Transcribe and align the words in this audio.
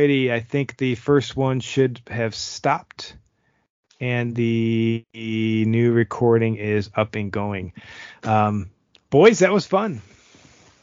Alrighty, 0.00 0.30
I 0.30 0.40
think 0.40 0.78
the 0.78 0.94
first 0.94 1.36
one 1.36 1.60
should 1.60 2.00
have 2.06 2.34
stopped, 2.34 3.14
and 4.00 4.34
the, 4.34 5.04
the 5.12 5.66
new 5.66 5.92
recording 5.92 6.56
is 6.56 6.90
up 6.94 7.16
and 7.16 7.30
going. 7.30 7.74
Um, 8.22 8.70
boys, 9.10 9.40
that 9.40 9.52
was 9.52 9.66
fun. 9.66 10.00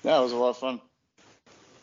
Yeah, 0.04 0.20
it 0.20 0.22
was 0.22 0.34
a 0.34 0.36
lot 0.36 0.50
of 0.50 0.58
fun. 0.58 0.82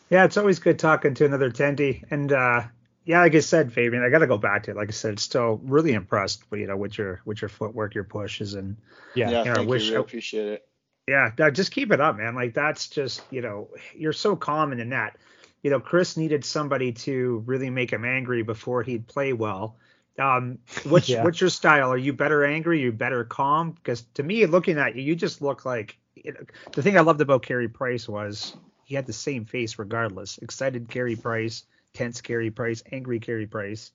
Yeah, 0.09 0.23
it's 0.23 0.37
always 0.37 0.59
good 0.59 0.79
talking 0.79 1.13
to 1.15 1.25
another 1.25 1.51
attendee, 1.51 2.05
and 2.09 2.31
uh, 2.31 2.61
yeah, 3.03 3.19
like 3.19 3.35
I 3.35 3.41
said, 3.41 3.73
Fabian, 3.73 4.01
I 4.01 4.09
got 4.09 4.19
to 4.19 4.27
go 4.27 4.37
back 4.37 4.63
to 4.63 4.71
it. 4.71 4.77
Like 4.77 4.87
I 4.87 4.93
said, 4.93 5.19
still 5.19 5.59
really 5.61 5.91
impressed, 5.91 6.49
with, 6.49 6.61
you 6.61 6.67
know, 6.67 6.77
with 6.77 6.97
your 6.97 7.19
with 7.25 7.41
your 7.41 7.49
footwork, 7.49 7.95
your 7.95 8.05
pushes, 8.05 8.53
and 8.53 8.77
yeah, 9.13 9.29
yeah, 9.29 9.39
you 9.39 9.45
know, 9.49 9.55
thank 9.55 9.67
I 9.67 9.69
wish, 9.69 9.85
you. 9.87 9.91
Really 9.91 10.05
appreciate 10.05 10.47
it. 10.47 10.67
Yeah, 11.07 11.49
just 11.51 11.71
keep 11.71 11.91
it 11.91 11.99
up, 11.99 12.17
man. 12.17 12.33
Like 12.33 12.53
that's 12.53 12.87
just, 12.87 13.21
you 13.29 13.41
know, 13.41 13.67
you're 13.93 14.13
so 14.13 14.37
calm 14.37 14.71
in 14.71 14.77
the 14.77 14.85
net 14.85 15.17
you 15.65 15.71
know, 15.71 15.79
Chris 15.79 16.15
needed 16.15 16.45
somebody 16.45 16.91
to 16.91 17.41
really 17.47 17.71
make 17.71 17.91
him 17.91 18.05
angry 18.05 18.43
before 18.43 18.83
he'd 18.83 19.07
play 19.07 19.33
well. 19.33 19.77
Um, 20.19 20.59
what's 20.83 21.09
yeah. 21.09 21.23
what's 21.23 21.41
your 21.41 21.49
style? 21.49 21.91
Are 21.91 21.97
you 21.97 22.13
better 22.13 22.45
angry? 22.45 22.77
Are 22.77 22.85
you 22.85 22.91
better 22.91 23.23
calm? 23.23 23.71
Because 23.71 24.03
to 24.13 24.21
me, 24.21 24.45
looking 24.45 24.77
at 24.77 24.95
you, 24.95 25.01
you 25.01 25.15
just 25.15 25.41
look 25.41 25.65
like 25.65 25.97
know, 26.23 26.33
the 26.73 26.83
thing 26.83 26.99
I 26.99 27.01
loved 27.01 27.19
about 27.19 27.41
Carey 27.41 27.67
Price 27.67 28.07
was 28.07 28.55
he 28.83 28.93
had 28.93 29.07
the 29.07 29.11
same 29.11 29.45
face 29.45 29.79
regardless. 29.79 30.37
Excited 30.37 30.87
Carey 30.87 31.15
Price, 31.15 31.63
tense 31.95 32.21
Carey 32.21 32.51
Price, 32.51 32.83
angry 32.91 33.19
Carey 33.19 33.47
Price, 33.47 33.91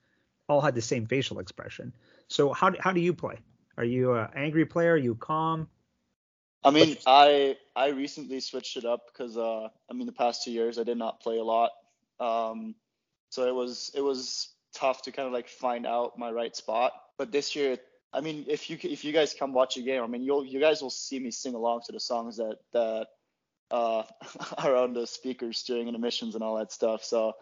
all 0.49 0.61
had 0.61 0.75
the 0.75 0.83
same 0.83 1.07
facial 1.07 1.39
expression. 1.39 1.93
So 2.27 2.53
how 2.53 2.73
how 2.81 2.91
do 2.91 3.01
you 3.01 3.15
play? 3.15 3.39
Are 3.77 3.85
you 3.85 4.15
an 4.15 4.27
angry 4.35 4.67
player? 4.67 4.95
Are 4.95 4.97
you 4.97 5.15
calm? 5.15 5.69
I 6.65 6.71
mean, 6.71 6.97
I 7.07 7.57
I 7.75 7.89
recently 7.89 8.41
switched 8.41 8.77
it 8.77 8.85
up 8.85 9.03
because 9.13 9.37
uh, 9.37 9.69
I 9.91 9.95
mean 9.95 10.07
the 10.07 10.13
past 10.13 10.45
two 10.45 10.53
years 10.53 10.79
I 10.79 10.85
did 10.85 10.99
not 10.99 11.21
play 11.21 11.39
a 11.39 11.45
lot, 11.45 11.71
um, 12.21 12.75
so 13.31 13.47
it 13.47 13.55
was 13.55 13.91
it 13.95 14.03
was 14.03 14.49
tough 14.75 15.03
to 15.03 15.13
kind 15.13 15.27
of 15.27 15.33
like 15.33 15.49
find 15.49 15.87
out 15.87 16.19
my 16.19 16.31
right 16.31 16.55
spot. 16.55 16.93
But 17.19 17.33
this 17.33 17.57
year, 17.57 17.79
I 18.13 18.21
mean, 18.21 18.45
if 18.49 18.69
you 18.69 18.79
if 18.83 19.05
you 19.05 19.13
guys 19.13 19.35
come 19.39 19.53
watch 19.53 19.77
a 19.79 19.83
game, 19.83 20.03
I 20.03 20.07
mean, 20.07 20.23
you'll 20.23 20.45
you 20.45 20.61
guys 20.61 20.83
will 20.83 20.91
see 20.91 21.19
me 21.19 21.31
sing 21.31 21.55
along 21.55 21.83
to 21.87 21.93
the 21.93 22.01
songs 22.01 22.37
that 22.37 22.57
that 22.73 23.07
uh, 23.71 24.03
are 24.59 24.77
on 24.77 24.93
the 24.93 25.07
speakers 25.07 25.63
during 25.63 25.89
intermissions 25.89 26.35
and 26.35 26.45
all 26.45 26.59
that 26.59 26.73
stuff. 26.73 27.05
So 27.05 27.35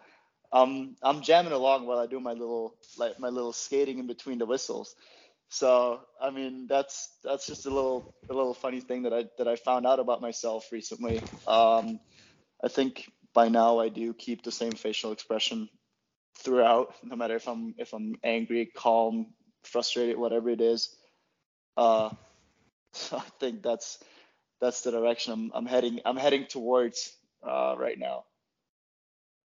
um, 0.51 0.95
I'm 1.03 1.21
jamming 1.21 1.53
along 1.53 1.85
while 1.85 1.99
I 1.99 2.07
do 2.07 2.19
my 2.19 2.33
little 2.33 2.75
like 2.97 3.19
my 3.19 3.29
little 3.29 3.53
skating 3.53 3.99
in 3.99 4.07
between 4.07 4.37
the 4.39 4.45
whistles. 4.45 4.95
So 5.49 6.01
I 6.21 6.29
mean 6.29 6.67
that's 6.67 7.09
that's 7.23 7.47
just 7.47 7.65
a 7.65 7.69
little 7.69 8.13
a 8.29 8.33
little 8.33 8.53
funny 8.53 8.81
thing 8.81 9.03
that 9.03 9.13
I 9.13 9.25
that 9.37 9.47
I 9.47 9.55
found 9.55 9.85
out 9.85 9.99
about 9.99 10.21
myself 10.21 10.67
recently. 10.71 11.27
Um, 11.47 11.99
I 12.63 12.67
think 12.67 13.11
by 13.33 13.49
now 13.49 13.79
I 13.79 13.89
do 13.89 14.13
keep 14.13 14.43
the 14.43 14.51
same 14.51 14.71
facial 14.73 15.11
expression 15.11 15.69
throughout, 16.37 16.93
no 17.03 17.15
matter 17.15 17.35
if 17.35 17.47
I'm 17.47 17.73
if 17.77 17.93
I'm 17.93 18.15
angry, 18.23 18.67
calm, 18.75 19.33
frustrated, 19.63 20.17
whatever 20.17 20.49
it 20.49 20.61
is. 20.61 20.95
Uh, 21.75 22.09
so 22.93 23.17
I 23.25 23.25
think 23.39 23.63
that's 23.63 23.99
that's 24.61 24.81
the 24.81 24.91
direction 24.91 25.33
I'm 25.33 25.51
I'm 25.53 25.65
heading 25.65 25.99
I'm 26.05 26.17
heading 26.17 26.45
towards 26.47 27.11
uh, 27.43 27.75
right 27.77 27.97
now. 27.97 28.25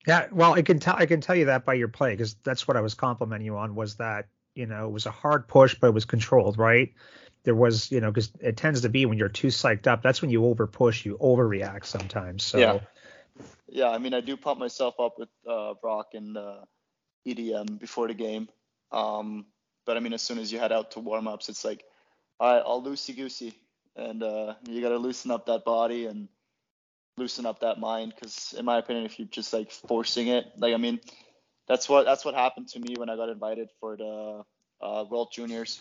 Yeah, 0.07 0.27
well, 0.33 0.53
I 0.53 0.61
can 0.61 0.81
tell 0.81 0.97
I 0.97 1.07
can 1.07 1.23
tell 1.23 1.35
you 1.35 1.47
that 1.47 1.65
by 1.65 1.75
your 1.75 1.89
play 1.89 2.13
because 2.13 2.35
that's 2.45 2.69
what 2.69 2.77
I 2.77 2.83
was 2.83 2.95
complimenting 2.95 3.47
you 3.47 3.57
on 3.57 3.75
was 3.75 3.97
that 3.97 4.27
you 4.55 4.67
know, 4.67 4.87
it 4.87 4.93
was 4.93 5.07
a 5.07 5.11
hard 5.11 5.49
push, 5.49 5.75
but 5.75 5.89
it 5.89 5.95
was 5.95 6.05
controlled, 6.05 6.59
right? 6.59 6.93
There 7.43 7.55
was, 7.55 7.91
you 7.91 8.01
know, 8.01 8.11
because 8.11 8.31
it 8.41 8.57
tends 8.57 8.83
to 8.83 8.89
be 8.89 9.07
when 9.07 9.19
you're 9.19 9.29
too 9.29 9.49
psyched 9.49 9.87
up, 9.87 10.03
that's 10.03 10.23
when 10.23 10.31
you 10.31 10.47
over 10.47 10.67
push, 10.67 11.05
you 11.05 11.19
overreact 11.19 11.85
sometimes. 11.85 12.43
So 12.43 12.59
yeah, 12.59 12.79
yeah. 13.69 13.89
I 13.91 13.99
mean, 13.99 14.15
I 14.15 14.21
do 14.21 14.37
pump 14.37 14.59
myself 14.59 14.99
up 14.99 15.19
with 15.19 15.29
uh, 15.49 15.75
Brock 15.83 16.09
and 16.15 16.37
uh, 16.37 16.65
EDM 17.27 17.79
before 17.79 18.09
the 18.09 18.15
game. 18.15 18.49
Um, 18.93 19.47
but 19.85 19.97
I 19.97 20.01
mean, 20.01 20.15
as 20.15 20.23
soon 20.23 20.39
as 20.39 20.53
you 20.53 20.59
head 20.59 20.73
out 20.73 20.93
to 20.93 21.01
warm 21.01 21.29
ups, 21.29 21.49
it's 21.49 21.65
like, 21.65 21.85
all 22.41 22.55
right, 22.55 22.63
all 22.63 22.83
loosey 22.83 23.15
goosey, 23.15 23.55
and 23.97 24.23
uh, 24.23 24.55
you 24.69 24.81
got 24.81 24.89
to 24.91 24.97
loosen 24.97 25.31
up 25.31 25.47
that 25.47 25.65
body 25.65 26.07
and 26.07 26.29
loosen 27.17 27.45
up 27.45 27.61
that 27.61 27.79
mind. 27.79 28.15
Because 28.15 28.55
in 28.59 28.65
my 28.65 28.79
opinion, 28.79 29.05
if 29.05 29.19
you're 29.19 29.29
just 29.29 29.53
like 29.53 29.71
forcing 29.71 30.29
it, 30.29 30.47
like 30.57 30.73
I 30.73 30.79
mean, 30.79 31.01
that's 31.69 31.89
what 31.89 32.05
that's 32.05 32.25
what 32.25 32.35
happened 32.35 32.69
to 32.69 32.81
me 32.81 32.97
when 32.97 33.09
I 33.09 33.17
got 33.17 33.29
invited 33.29 33.69
for 33.81 33.97
the 33.97 34.43
uh, 34.83 35.05
World 35.11 35.29
Juniors 35.33 35.81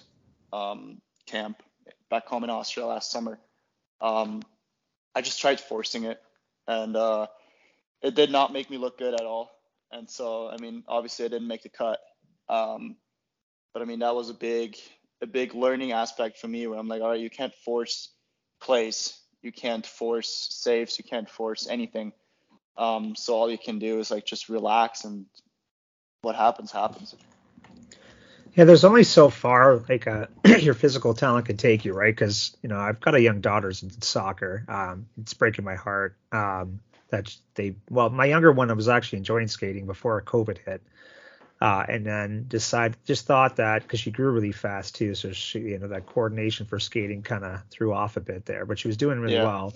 um, 0.51 1.01
camp 1.27 1.61
back 2.09 2.27
home 2.27 2.43
in 2.43 2.49
Austria 2.49 2.85
last 2.85 3.11
summer. 3.11 3.39
Um, 4.01 4.41
I 5.15 5.21
just 5.21 5.41
tried 5.41 5.59
forcing 5.59 6.05
it, 6.05 6.21
and 6.67 6.95
uh, 6.95 7.27
it 8.01 8.15
did 8.15 8.31
not 8.31 8.53
make 8.53 8.69
me 8.69 8.77
look 8.77 8.97
good 8.97 9.13
at 9.13 9.25
all. 9.25 9.51
And 9.91 10.09
so, 10.09 10.49
I 10.49 10.57
mean, 10.57 10.83
obviously, 10.87 11.25
I 11.25 11.27
didn't 11.27 11.47
make 11.47 11.63
the 11.63 11.69
cut. 11.69 11.99
Um, 12.49 12.95
but 13.73 13.81
I 13.81 13.85
mean, 13.85 13.99
that 13.99 14.15
was 14.15 14.29
a 14.29 14.33
big 14.33 14.77
a 15.21 15.27
big 15.27 15.55
learning 15.55 15.91
aspect 15.93 16.37
for 16.37 16.47
me 16.47 16.67
where 16.67 16.77
I'm 16.77 16.87
like, 16.87 17.01
all 17.01 17.09
right, 17.09 17.19
you 17.19 17.29
can't 17.29 17.53
force 17.65 18.09
plays, 18.61 19.17
you 19.41 19.51
can't 19.51 19.85
force 19.85 20.47
saves, 20.51 20.97
you 20.97 21.03
can't 21.03 21.29
force 21.29 21.67
anything. 21.69 22.11
Um, 22.77 23.15
so 23.15 23.35
all 23.35 23.49
you 23.49 23.57
can 23.57 23.79
do 23.79 23.99
is 23.99 24.11
like 24.11 24.25
just 24.25 24.49
relax 24.49 25.05
and 25.05 25.25
what 26.23 26.35
happens 26.35 26.71
happens. 26.71 27.15
Yeah, 28.55 28.65
there's 28.65 28.83
only 28.83 29.03
so 29.03 29.29
far 29.29 29.77
like 29.89 30.07
uh, 30.07 30.27
your 30.59 30.73
physical 30.73 31.13
talent 31.13 31.47
can 31.47 31.57
take 31.57 31.85
you, 31.85 31.93
right? 31.93 32.15
Because 32.15 32.55
you 32.61 32.69
know 32.69 32.77
I've 32.77 32.99
got 32.99 33.15
a 33.15 33.21
young 33.21 33.41
daughter's 33.41 33.83
in 33.83 33.89
soccer. 34.01 34.63
Um, 34.67 35.07
it's 35.21 35.33
breaking 35.33 35.65
my 35.65 35.75
heart 35.75 36.15
um, 36.31 36.79
that 37.09 37.35
they. 37.55 37.75
Well, 37.89 38.09
my 38.09 38.25
younger 38.25 38.51
one 38.51 38.75
was 38.75 38.89
actually 38.89 39.19
enjoying 39.19 39.47
skating 39.47 39.85
before 39.85 40.21
COVID 40.21 40.59
hit, 40.59 40.81
uh, 41.61 41.85
and 41.89 42.05
then 42.05 42.45
decided 42.47 42.97
just 43.05 43.25
thought 43.25 43.57
that 43.57 43.81
because 43.83 43.99
she 43.99 44.11
grew 44.11 44.31
really 44.31 44.51
fast 44.51 44.95
too, 44.95 45.15
so 45.15 45.31
she 45.31 45.59
you 45.59 45.79
know 45.79 45.87
that 45.87 46.05
coordination 46.05 46.67
for 46.67 46.79
skating 46.79 47.23
kind 47.23 47.43
of 47.43 47.59
threw 47.71 47.91
off 47.91 48.17
a 48.17 48.21
bit 48.21 48.45
there, 48.45 48.65
but 48.65 48.77
she 48.77 48.87
was 48.87 48.97
doing 48.97 49.19
really 49.19 49.35
yeah. 49.35 49.43
well 49.43 49.73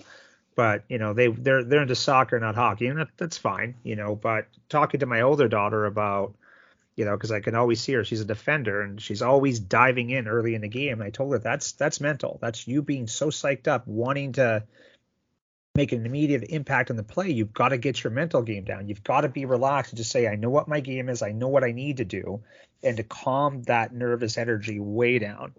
but 0.58 0.82
you 0.88 0.98
know 0.98 1.12
they 1.12 1.28
they're 1.28 1.62
they're 1.62 1.82
into 1.82 1.94
soccer 1.94 2.40
not 2.40 2.56
hockey 2.56 2.88
and 2.88 2.98
that, 2.98 3.06
that's 3.16 3.38
fine 3.38 3.76
you 3.84 3.94
know 3.94 4.16
but 4.16 4.48
talking 4.68 4.98
to 4.98 5.06
my 5.06 5.20
older 5.20 5.46
daughter 5.46 5.86
about 5.86 6.34
you 6.96 7.04
know 7.04 7.16
because 7.16 7.30
i 7.30 7.38
can 7.38 7.54
always 7.54 7.80
see 7.80 7.92
her 7.92 8.02
she's 8.02 8.20
a 8.20 8.24
defender 8.24 8.82
and 8.82 9.00
she's 9.00 9.22
always 9.22 9.60
diving 9.60 10.10
in 10.10 10.26
early 10.26 10.56
in 10.56 10.60
the 10.60 10.68
game 10.68 10.94
and 10.94 11.04
i 11.04 11.10
told 11.10 11.32
her 11.32 11.38
that's 11.38 11.72
that's 11.72 12.00
mental 12.00 12.40
that's 12.42 12.66
you 12.66 12.82
being 12.82 13.06
so 13.06 13.28
psyched 13.28 13.68
up 13.68 13.86
wanting 13.86 14.32
to 14.32 14.64
make 15.76 15.92
an 15.92 16.04
immediate 16.04 16.42
impact 16.48 16.90
on 16.90 16.96
the 16.96 17.04
play 17.04 17.30
you've 17.30 17.54
got 17.54 17.68
to 17.68 17.78
get 17.78 18.02
your 18.02 18.10
mental 18.10 18.42
game 18.42 18.64
down 18.64 18.88
you've 18.88 19.04
got 19.04 19.20
to 19.20 19.28
be 19.28 19.44
relaxed 19.44 19.92
and 19.92 19.96
just 19.96 20.10
say 20.10 20.26
i 20.26 20.34
know 20.34 20.50
what 20.50 20.66
my 20.66 20.80
game 20.80 21.08
is 21.08 21.22
i 21.22 21.30
know 21.30 21.46
what 21.46 21.62
i 21.62 21.70
need 21.70 21.98
to 21.98 22.04
do 22.04 22.42
and 22.82 22.96
to 22.96 23.04
calm 23.04 23.62
that 23.62 23.94
nervous 23.94 24.36
energy 24.36 24.80
way 24.80 25.20
down 25.20 25.54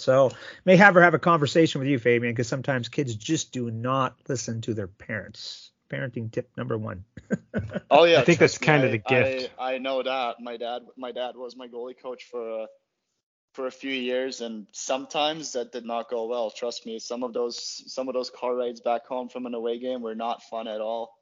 so 0.00 0.32
may 0.64 0.76
have 0.76 0.94
her 0.94 1.02
have 1.02 1.14
a 1.14 1.18
conversation 1.18 1.80
with 1.80 1.88
you, 1.88 1.98
Fabian, 1.98 2.32
because 2.32 2.48
sometimes 2.48 2.88
kids 2.88 3.14
just 3.14 3.52
do 3.52 3.70
not 3.70 4.16
listen 4.28 4.60
to 4.62 4.74
their 4.74 4.88
parents. 4.88 5.70
Parenting 5.90 6.30
tip 6.30 6.48
number 6.56 6.78
one. 6.78 7.04
oh 7.90 8.04
yeah, 8.04 8.20
I 8.20 8.24
think 8.24 8.38
that's 8.38 8.58
kind 8.58 8.84
of 8.84 8.92
the 8.92 8.98
gift. 8.98 9.50
I, 9.58 9.74
I, 9.74 9.78
know 9.78 10.02
that 10.02 10.36
my 10.40 10.56
dad, 10.56 10.82
my 10.96 11.10
dad 11.10 11.32
was 11.34 11.56
my 11.56 11.66
goalie 11.66 12.00
coach 12.00 12.28
for 12.30 12.62
a, 12.62 12.66
for 13.54 13.66
a 13.66 13.72
few 13.72 13.90
years, 13.90 14.40
and 14.40 14.68
sometimes 14.70 15.52
that 15.54 15.72
did 15.72 15.84
not 15.84 16.08
go 16.08 16.26
well. 16.26 16.52
Trust 16.52 16.86
me, 16.86 17.00
some 17.00 17.24
of 17.24 17.32
those 17.32 17.82
some 17.92 18.08
of 18.08 18.14
those 18.14 18.30
car 18.30 18.54
rides 18.54 18.80
back 18.80 19.04
home 19.06 19.28
from 19.28 19.46
an 19.46 19.54
away 19.54 19.80
game 19.80 20.00
were 20.00 20.14
not 20.14 20.44
fun 20.44 20.68
at 20.68 20.80
all. 20.80 21.12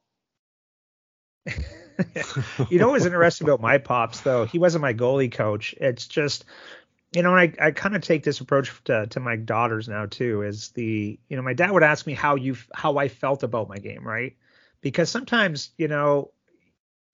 you 2.69 2.79
know 2.79 2.87
what 2.87 2.93
was 2.93 3.05
interesting 3.05 3.47
about 3.47 3.61
my 3.61 3.77
pops 3.77 4.21
though? 4.21 4.45
He 4.45 4.59
wasn't 4.59 4.81
my 4.81 4.93
goalie 4.93 5.31
coach. 5.31 5.73
It's 5.79 6.07
just 6.07 6.45
you 7.11 7.23
know, 7.23 7.35
I, 7.35 7.51
I 7.59 7.71
kind 7.71 7.95
of 7.95 8.01
take 8.01 8.23
this 8.23 8.39
approach 8.39 8.71
to, 8.85 9.07
to 9.07 9.19
my 9.19 9.35
daughters 9.35 9.87
now 9.87 10.05
too. 10.05 10.43
Is 10.43 10.69
the 10.69 11.19
you 11.27 11.37
know 11.37 11.41
my 11.41 11.53
dad 11.53 11.71
would 11.71 11.83
ask 11.83 12.05
me 12.05 12.13
how 12.13 12.35
you 12.35 12.55
how 12.73 12.97
I 12.97 13.07
felt 13.07 13.43
about 13.43 13.69
my 13.69 13.77
game, 13.77 14.07
right? 14.07 14.35
Because 14.81 15.09
sometimes 15.09 15.71
you 15.77 15.87
know, 15.87 16.31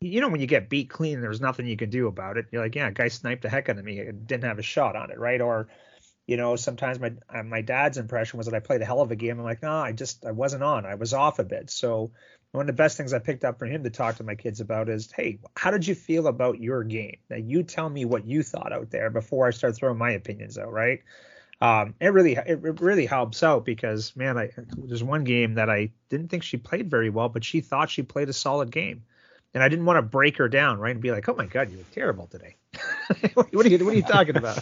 you 0.02 0.20
know 0.20 0.28
when 0.28 0.42
you 0.42 0.48
get 0.48 0.70
beat 0.70 0.90
clean, 0.90 1.22
there's 1.22 1.40
nothing 1.40 1.66
you 1.66 1.78
can 1.78 1.90
do 1.90 2.08
about 2.08 2.38
it. 2.38 2.48
You're 2.52 2.64
like, 2.64 2.76
yeah, 2.76 2.92
guy 2.92 3.08
sniped 3.08 3.44
the 3.44 3.50
heck 3.50 3.70
out 3.70 3.78
of 3.78 3.86
me, 3.86 4.00
and 4.00 4.28
didn't 4.28 4.44
have 4.44 4.60
a 4.60 4.64
shot 4.64 4.98
on 4.98 5.12
it, 5.12 5.20
right? 5.20 5.40
Or 5.40 5.68
you 6.28 6.38
know, 6.38 6.56
sometimes 6.56 7.00
my 7.00 7.14
uh, 7.30 7.44
my 7.44 7.62
dad's 7.62 7.98
impression 7.98 8.38
was 8.38 8.48
that 8.48 8.56
I 8.56 8.60
played 8.60 8.82
a 8.82 8.86
hell 8.86 9.02
of 9.02 9.12
a 9.12 9.16
game. 9.16 9.40
I'm 9.40 9.46
like, 9.46 9.62
no, 9.62 9.72
I 9.72 9.92
just 9.92 10.26
I 10.26 10.32
wasn't 10.32 10.64
on. 10.64 10.86
I 10.86 10.96
was 10.96 11.14
off 11.14 11.40
a 11.40 11.44
bit. 11.44 11.70
So 11.70 12.12
one 12.52 12.64
of 12.64 12.68
the 12.68 12.74
best 12.74 12.98
things 12.98 13.14
I 13.14 13.20
picked 13.20 13.44
up 13.44 13.60
from 13.60 13.70
him 13.70 13.84
to 13.84 13.90
talk 13.90 14.16
to 14.16 14.24
my 14.24 14.36
kids 14.36 14.60
about 14.60 14.90
is, 14.90 15.12
hey, 15.12 15.40
how 15.56 15.72
did 15.72 15.86
you 15.86 15.94
feel 15.94 16.28
about 16.28 16.60
your 16.60 16.84
game? 16.84 17.18
Now 17.30 17.38
you 17.38 17.64
tell 17.64 17.90
me 17.90 18.06
what 18.06 18.26
you 18.26 18.42
thought 18.42 18.74
out 18.74 18.90
there 18.90 19.10
before 19.10 19.48
I 19.48 19.52
start 19.52 19.76
throwing 19.76 19.98
my 19.98 20.12
opinions 20.12 20.58
out, 20.58 20.72
right? 20.72 21.02
Um, 21.62 21.96
it 22.02 22.08
really 22.08 22.34
it 22.34 22.82
really 22.82 23.06
helps 23.06 23.44
out 23.44 23.64
because 23.64 24.16
man, 24.16 24.38
I 24.38 24.50
there's 24.76 25.04
one 25.04 25.24
game 25.24 25.56
that 25.56 25.70
I 25.70 25.92
didn't 26.10 26.30
think 26.30 26.44
she 26.44 26.58
played 26.58 26.90
very 26.90 27.10
well, 27.10 27.30
but 27.30 27.44
she 27.44 27.62
thought 27.62 27.90
she 27.90 28.02
played 28.02 28.30
a 28.30 28.34
solid 28.34 28.72
game, 28.72 29.04
and 29.54 29.64
I 29.64 29.70
didn't 29.70 29.86
want 29.86 29.98
to 29.98 30.02
break 30.02 30.38
her 30.38 30.50
down, 30.50 30.80
right, 30.80 30.92
and 30.92 31.02
be 31.02 31.12
like, 31.12 31.30
oh 31.30 31.36
my 31.36 31.46
god, 31.46 31.72
you 31.72 31.78
were 31.78 31.84
terrible 31.94 32.28
today. 32.28 32.56
what 33.36 33.66
are 33.66 33.70
you 33.70 33.86
what 33.86 33.94
are 33.94 33.98
you 33.98 34.04
talking 34.04 34.36
about? 34.36 34.60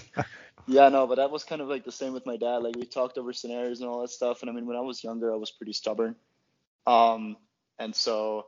Yeah, 0.66 0.90
no, 0.90 1.08
but 1.08 1.16
that 1.16 1.32
was 1.32 1.44
kind 1.44 1.62
of 1.62 1.68
like 1.68 1.84
the 1.84 1.92
same 1.92 2.14
with 2.14 2.26
my 2.26 2.38
dad. 2.38 2.58
Like 2.58 2.76
we 2.78 2.86
talked 2.86 3.18
over 3.18 3.34
scenarios 3.34 3.82
and 3.82 3.90
all 3.90 4.02
that 4.02 4.10
stuff. 4.12 4.42
And 4.42 4.50
I 4.50 4.54
mean, 4.54 4.66
when 4.66 4.78
I 4.78 4.82
was 4.82 5.04
younger, 5.04 5.34
I 5.34 5.36
was 5.38 5.52
pretty 5.52 5.74
stubborn. 5.74 6.16
Um, 6.88 7.38
and 7.80 7.96
so 7.96 8.46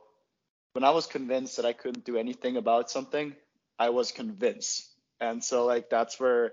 when 0.72 0.84
I 0.84 0.90
was 0.90 1.06
convinced 1.06 1.56
that 1.56 1.66
I 1.66 1.72
couldn't 1.72 2.04
do 2.04 2.16
anything 2.16 2.56
about 2.56 2.90
something, 2.90 3.34
I 3.78 3.90
was 3.90 4.12
convinced. 4.12 4.88
And 5.20 5.44
so 5.44 5.66
like 5.66 5.90
that's 5.90 6.20
where 6.20 6.52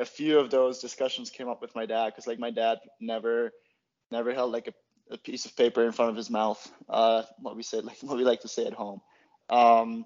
a 0.00 0.04
few 0.04 0.38
of 0.40 0.50
those 0.50 0.80
discussions 0.80 1.30
came 1.30 1.48
up 1.48 1.62
with 1.62 1.74
my 1.76 1.86
dad 1.86 2.06
because 2.08 2.26
like 2.26 2.38
my 2.38 2.50
dad 2.50 2.78
never 3.00 3.52
never 4.10 4.32
held 4.34 4.52
like 4.52 4.68
a, 4.68 5.14
a 5.14 5.18
piece 5.18 5.46
of 5.46 5.56
paper 5.56 5.84
in 5.84 5.92
front 5.92 6.10
of 6.10 6.16
his 6.16 6.30
mouth. 6.30 6.60
Uh, 6.88 7.22
what 7.40 7.56
we 7.56 7.62
said 7.62 7.84
like 7.84 7.98
what 8.02 8.16
we 8.16 8.24
like 8.24 8.40
to 8.42 8.48
say 8.48 8.66
at 8.66 8.74
home. 8.74 9.00
Um, 9.50 10.04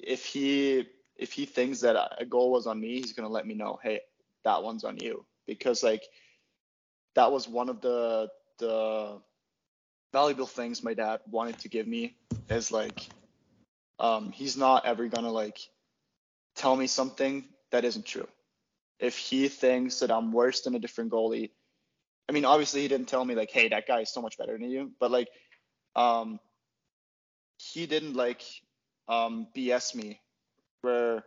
if 0.00 0.24
he 0.26 0.86
if 1.18 1.32
he 1.32 1.46
thinks 1.46 1.80
that 1.80 1.96
a 2.18 2.24
goal 2.24 2.50
was 2.50 2.66
on 2.66 2.80
me, 2.80 2.96
he's 3.00 3.12
gonna 3.12 3.28
let 3.28 3.46
me 3.46 3.54
know. 3.54 3.78
Hey, 3.82 4.00
that 4.44 4.62
one's 4.62 4.84
on 4.84 4.98
you 4.98 5.24
because 5.46 5.82
like 5.82 6.02
that 7.14 7.32
was 7.32 7.48
one 7.48 7.68
of 7.68 7.80
the 7.80 8.28
the 8.58 9.20
valuable 10.12 10.46
things 10.46 10.82
my 10.82 10.94
dad 10.94 11.20
wanted 11.30 11.58
to 11.58 11.68
give 11.68 11.86
me 11.86 12.16
is 12.48 12.70
like 12.70 13.08
um, 13.98 14.32
he's 14.32 14.56
not 14.56 14.86
ever 14.86 15.08
gonna 15.08 15.32
like 15.32 15.58
tell 16.54 16.76
me 16.76 16.86
something 16.86 17.44
that 17.70 17.84
isn't 17.84 18.06
true. 18.06 18.28
If 18.98 19.16
he 19.16 19.48
thinks 19.48 20.00
that 20.00 20.10
I'm 20.10 20.32
worse 20.32 20.62
than 20.62 20.74
a 20.74 20.78
different 20.78 21.12
goalie, 21.12 21.50
I 22.28 22.32
mean, 22.32 22.44
obviously 22.44 22.82
he 22.82 22.88
didn't 22.88 23.08
tell 23.08 23.24
me 23.24 23.34
like, 23.34 23.50
hey, 23.50 23.68
that 23.68 23.86
guy 23.86 24.00
is 24.00 24.10
so 24.12 24.22
much 24.22 24.38
better 24.38 24.56
than 24.58 24.70
you, 24.70 24.92
but 24.98 25.10
like, 25.10 25.28
um, 25.94 26.40
he 27.58 27.86
didn't 27.86 28.14
like 28.14 28.42
um, 29.08 29.48
BS 29.54 29.94
me 29.94 30.20
where 30.86 31.24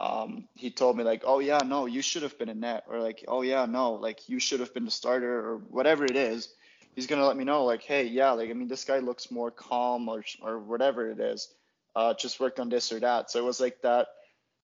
um, 0.00 0.48
he 0.54 0.70
told 0.70 0.96
me 0.96 1.04
like, 1.04 1.22
oh 1.24 1.38
yeah, 1.38 1.60
no, 1.64 1.86
you 1.86 2.02
should 2.02 2.22
have 2.22 2.38
been 2.38 2.48
in 2.48 2.60
net, 2.60 2.84
or 2.88 3.00
like, 3.00 3.24
oh 3.28 3.42
yeah, 3.42 3.66
no, 3.66 3.92
like 3.92 4.28
you 4.28 4.40
should 4.40 4.60
have 4.60 4.74
been 4.74 4.84
the 4.84 4.90
starter, 4.90 5.38
or 5.38 5.58
whatever 5.58 6.04
it 6.04 6.16
is. 6.16 6.48
He's 6.94 7.06
gonna 7.06 7.26
let 7.26 7.36
me 7.36 7.44
know 7.44 7.64
like, 7.64 7.82
hey, 7.82 8.04
yeah, 8.06 8.32
like 8.32 8.50
I 8.50 8.54
mean, 8.54 8.68
this 8.68 8.84
guy 8.84 8.98
looks 8.98 9.30
more 9.30 9.50
calm, 9.50 10.08
or 10.08 10.24
or 10.42 10.58
whatever 10.58 11.10
it 11.10 11.20
is. 11.20 11.48
Uh, 11.94 12.14
just 12.14 12.40
work 12.40 12.58
on 12.58 12.68
this 12.68 12.92
or 12.92 13.00
that. 13.00 13.30
So 13.30 13.38
it 13.38 13.44
was 13.44 13.60
like 13.60 13.82
that 13.82 14.08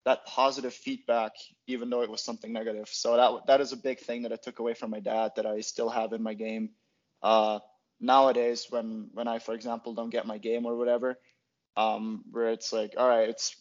that 0.05 0.25
positive 0.25 0.73
feedback, 0.73 1.33
even 1.67 1.89
though 1.89 2.03
it 2.03 2.09
was 2.09 2.21
something 2.21 2.53
negative. 2.53 2.87
So 2.89 3.17
that 3.17 3.47
that 3.47 3.61
is 3.61 3.73
a 3.73 3.77
big 3.77 3.99
thing 3.99 4.23
that 4.23 4.33
I 4.33 4.37
took 4.37 4.59
away 4.59 4.73
from 4.73 4.91
my 4.91 4.99
dad 4.99 5.31
that 5.35 5.45
I 5.45 5.61
still 5.61 5.89
have 5.89 6.13
in 6.13 6.23
my 6.23 6.33
game. 6.33 6.69
Uh, 7.21 7.59
nowadays, 7.99 8.67
when 8.69 9.09
when 9.13 9.27
I, 9.27 9.39
for 9.39 9.53
example, 9.53 9.93
don't 9.93 10.11
get 10.11 10.25
my 10.25 10.37
game 10.37 10.65
or 10.65 10.75
whatever, 10.77 11.19
um, 11.75 12.23
where 12.31 12.49
it's 12.49 12.71
like, 12.71 12.93
all 12.97 13.07
right, 13.07 13.29
it's 13.29 13.55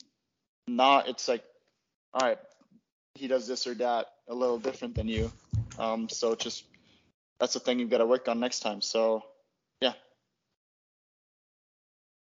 not, 0.66 1.08
it's 1.08 1.28
like, 1.28 1.44
all 2.12 2.26
right, 2.26 2.38
he 3.14 3.28
does 3.28 3.46
this 3.46 3.66
or 3.66 3.74
that 3.74 4.06
a 4.28 4.34
little 4.34 4.58
different 4.58 4.94
than 4.94 5.08
you. 5.08 5.30
Um, 5.78 6.08
so 6.08 6.34
just 6.34 6.64
that's 7.38 7.54
the 7.54 7.60
thing 7.60 7.78
you've 7.78 7.90
got 7.90 7.98
to 7.98 8.06
work 8.06 8.28
on 8.28 8.40
next 8.40 8.60
time. 8.60 8.80
So 8.80 9.22
yeah. 9.80 9.92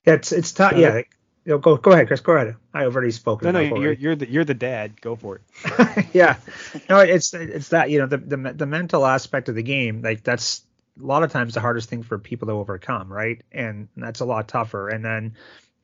Yeah, 0.06 0.14
it's 0.14 0.32
it's 0.32 0.52
tough. 0.52 0.74
Yeah, 0.76 1.02
you 1.46 1.56
know, 1.56 1.58
go 1.58 1.78
go 1.78 1.92
ahead, 1.92 2.08
Chris. 2.08 2.22
Go 2.22 2.34
ahead. 2.34 2.56
I 2.74 2.84
already 2.84 3.12
spoken. 3.12 3.46
No, 3.46 3.52
no, 3.52 3.60
you're 3.60 3.78
already. 3.78 4.02
you're 4.02 4.16
the 4.16 4.30
you're 4.30 4.46
the 4.46 4.54
dad. 4.54 5.00
Go 5.02 5.16
for 5.16 5.38
it. 5.38 6.06
yeah, 6.14 6.38
no, 6.90 7.00
it's 7.00 7.34
it's 7.34 7.70
that 7.70 7.90
you 7.90 8.00
know 8.00 8.08
the, 8.08 8.18
the 8.18 8.38
the 8.54 8.66
mental 8.66 9.06
aspect 9.06 9.50
of 9.50 9.56
the 9.56 9.64
game. 9.64 10.02
Like 10.02 10.24
that's 10.24 10.64
a 11.02 11.06
lot 11.06 11.24
of 11.24 11.32
times 11.32 11.54
the 11.54 11.62
hardest 11.62 11.90
thing 11.90 12.04
for 12.04 12.18
people 12.20 12.48
to 12.48 12.54
overcome, 12.54 13.12
right? 13.12 13.42
And 13.52 13.88
that's 13.96 14.20
a 14.20 14.26
lot 14.26 14.48
tougher. 14.48 14.90
And 14.90 15.04
then 15.04 15.36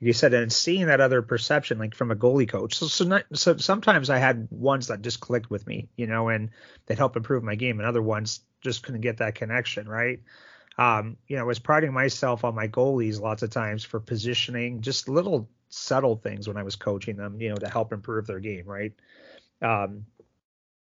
you 0.06 0.14
said 0.14 0.34
and 0.34 0.54
seeing 0.54 0.86
that 0.86 1.02
other 1.02 1.22
perception 1.22 1.80
like 1.80 1.96
from 1.96 2.12
a 2.12 2.16
goalie 2.16 2.48
coach. 2.48 2.76
So 2.76 2.88
so, 2.88 3.06
not, 3.06 3.24
so 3.34 3.58
sometimes 3.58 4.10
i 4.10 4.18
had 4.18 4.48
ones 4.52 4.88
that 4.88 5.02
just 5.02 5.20
clicked 5.20 5.50
with 5.50 5.66
me 5.66 5.90
you 5.96 6.08
know 6.08 6.30
and 6.30 6.52
that 6.86 6.98
helped 6.98 7.16
improve 7.16 7.44
my 7.44 7.56
game 7.56 7.80
and 7.80 7.88
other 7.88 8.02
ones 8.02 8.42
just 8.62 8.84
couldn't 8.84 9.02
get 9.02 9.18
that 9.18 9.36
connection 9.36 9.88
right? 9.88 10.22
Um, 10.78 11.18
you 11.28 11.38
know 11.38 11.44
i 11.44 11.46
was 11.46 11.60
priding 11.60 11.94
myself 11.94 12.44
on 12.44 12.54
my 12.54 12.68
goalies 12.68 13.20
lots 13.20 13.44
of 13.44 13.50
times 13.50 13.84
for 13.84 14.00
positioning 14.00 14.82
just 14.82 15.10
little 15.10 15.50
subtle 15.70 16.18
things 16.18 16.48
when 16.48 16.58
i 16.58 16.64
was 16.64 16.76
coaching 16.76 17.16
them 17.16 17.40
you 17.42 17.50
know 17.50 17.56
to 17.56 17.70
help 17.70 17.92
improve 17.94 18.28
their 18.28 18.40
game 18.40 18.66
right? 18.66 18.94
Um, 19.62 20.06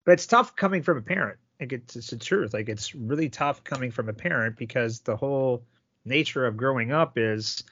but 0.06 0.14
it's 0.14 0.26
tough 0.28 0.56
coming 0.56 0.82
from 0.82 0.98
a 0.98 1.02
parent. 1.02 1.38
Like 1.60 1.74
it's, 1.74 1.96
it's 1.96 2.10
the 2.10 2.18
truth. 2.18 2.54
Like 2.54 2.70
it's 2.70 2.96
really 2.96 3.30
tough 3.30 3.64
coming 3.64 3.92
from 3.92 4.10
a 4.10 4.14
parent 4.14 4.58
because 4.58 5.00
the 5.00 5.16
whole 5.16 5.64
nature 6.06 6.46
of 6.46 6.58
growing 6.58 6.92
up 6.92 7.18
is 7.18 7.64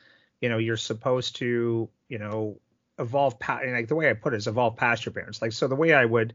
you 0.42 0.50
know 0.50 0.58
you're 0.58 0.78
supposed 0.78 1.38
to 1.38 1.90
you 2.10 2.18
know 2.18 2.60
evolve 3.00 3.40
past 3.40 3.66
like 3.68 3.88
the 3.88 3.96
way 3.96 4.10
I 4.10 4.14
put 4.14 4.34
it 4.34 4.38
is 4.38 4.48
evolve 4.48 4.76
past 4.76 5.06
your 5.06 5.14
parents. 5.14 5.42
Like 5.42 5.54
so 5.54 5.68
the 5.68 5.76
way 5.76 5.94
I 5.94 6.06
would 6.06 6.34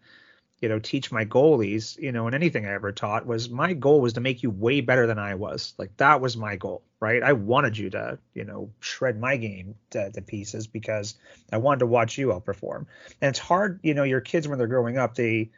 you 0.61 0.71
know 0.71 0.79
teach 0.79 1.13
my 1.13 1.27
goalies 1.27 1.99
you 1.99 2.13
know 2.13 2.27
and 2.27 2.35
anything 2.35 2.65
I 2.65 2.73
ever 2.73 2.91
taught 2.91 3.27
was 3.27 3.51
my 3.51 3.75
goal 3.75 4.01
was 4.01 4.15
to 4.15 4.21
make 4.21 4.43
you 4.43 4.51
way 4.51 4.81
better 4.81 5.07
than 5.07 5.19
I 5.19 5.35
was. 5.35 5.75
Like 5.77 5.97
that 5.99 6.21
was 6.21 6.37
my 6.37 6.57
goal, 6.57 6.83
right? 6.99 7.23
I 7.23 7.35
wanted 7.35 7.77
you 7.77 7.91
to 7.91 8.19
you 8.33 8.45
know 8.45 8.71
shred 8.81 9.21
my 9.21 9.37
game 9.37 9.75
to, 9.91 10.11
to 10.11 10.23
pieces 10.23 10.67
because 10.67 11.17
I 11.53 11.59
wanted 11.59 11.81
to 11.81 11.87
watch 11.87 12.17
you 12.17 12.29
outperform. 12.29 12.87
And 13.21 13.29
it's 13.29 13.39
hard, 13.39 13.81
you 13.83 13.95
know, 13.95 14.05
your 14.05 14.21
kids 14.21 14.49
when 14.49 14.59
they're 14.59 14.67
growing 14.67 14.97
up 14.97 15.15
they 15.15 15.51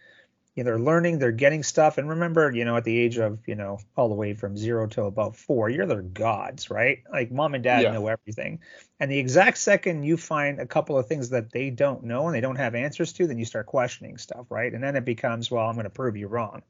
you 0.58 0.64
know, 0.64 0.70
they're 0.70 0.80
learning, 0.80 1.20
they're 1.20 1.30
getting 1.30 1.62
stuff. 1.62 1.98
And 1.98 2.08
remember, 2.08 2.50
you 2.50 2.64
know, 2.64 2.76
at 2.76 2.82
the 2.82 2.98
age 2.98 3.16
of, 3.18 3.38
you 3.46 3.54
know, 3.54 3.78
all 3.94 4.08
the 4.08 4.16
way 4.16 4.34
from 4.34 4.56
zero 4.56 4.88
to 4.88 5.04
about 5.04 5.36
four, 5.36 5.70
you're 5.70 5.86
their 5.86 6.02
gods, 6.02 6.68
right? 6.68 6.98
Like 7.12 7.30
mom 7.30 7.54
and 7.54 7.62
dad 7.62 7.84
yeah. 7.84 7.92
know 7.92 8.08
everything. 8.08 8.58
And 8.98 9.08
the 9.08 9.20
exact 9.20 9.58
second 9.58 10.02
you 10.02 10.16
find 10.16 10.58
a 10.58 10.66
couple 10.66 10.98
of 10.98 11.06
things 11.06 11.30
that 11.30 11.52
they 11.52 11.70
don't 11.70 12.02
know 12.02 12.26
and 12.26 12.34
they 12.34 12.40
don't 12.40 12.56
have 12.56 12.74
answers 12.74 13.12
to, 13.12 13.28
then 13.28 13.38
you 13.38 13.44
start 13.44 13.66
questioning 13.66 14.18
stuff, 14.18 14.46
right? 14.50 14.74
And 14.74 14.82
then 14.82 14.96
it 14.96 15.04
becomes, 15.04 15.48
well, 15.48 15.64
I'm 15.64 15.74
going 15.74 15.84
to 15.84 15.90
prove 15.90 16.16
you 16.16 16.26
wrong. 16.26 16.62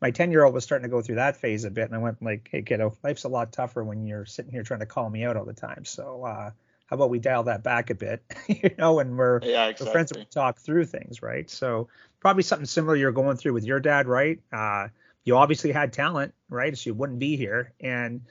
My 0.00 0.12
10 0.12 0.30
year 0.30 0.44
old 0.44 0.54
was 0.54 0.62
starting 0.62 0.88
to 0.88 0.94
go 0.94 1.02
through 1.02 1.16
that 1.16 1.36
phase 1.36 1.64
a 1.64 1.70
bit. 1.72 1.86
And 1.86 1.96
I 1.96 1.98
went 1.98 2.22
like, 2.22 2.48
hey, 2.52 2.62
kiddo, 2.62 2.96
life's 3.02 3.24
a 3.24 3.28
lot 3.28 3.52
tougher 3.52 3.82
when 3.82 4.06
you're 4.06 4.24
sitting 4.24 4.52
here 4.52 4.62
trying 4.62 4.78
to 4.78 4.86
call 4.86 5.10
me 5.10 5.24
out 5.24 5.36
all 5.36 5.44
the 5.44 5.52
time. 5.52 5.84
So, 5.84 6.22
uh, 6.22 6.50
how 6.86 6.94
about 6.94 7.10
we 7.10 7.18
dial 7.18 7.42
that 7.42 7.64
back 7.64 7.90
a 7.90 7.96
bit, 7.96 8.22
you 8.46 8.70
know, 8.78 9.00
and 9.00 9.18
we're, 9.18 9.40
yeah, 9.42 9.66
exactly. 9.66 9.86
we're 9.86 9.92
friends 9.92 10.12
and 10.12 10.20
we 10.20 10.24
talk 10.26 10.60
through 10.60 10.84
things, 10.84 11.20
right? 11.20 11.50
So 11.50 11.88
probably 12.26 12.42
something 12.42 12.66
similar 12.66 12.96
you're 12.96 13.12
going 13.12 13.36
through 13.36 13.52
with 13.52 13.62
your 13.62 13.78
dad, 13.78 14.08
right? 14.08 14.40
Uh, 14.52 14.88
you 15.22 15.36
obviously 15.36 15.70
had 15.70 15.92
talent, 15.92 16.34
right? 16.50 16.76
So 16.76 16.90
you 16.90 16.94
wouldn't 16.94 17.20
be 17.20 17.36
here. 17.36 17.72
And, 17.78 18.22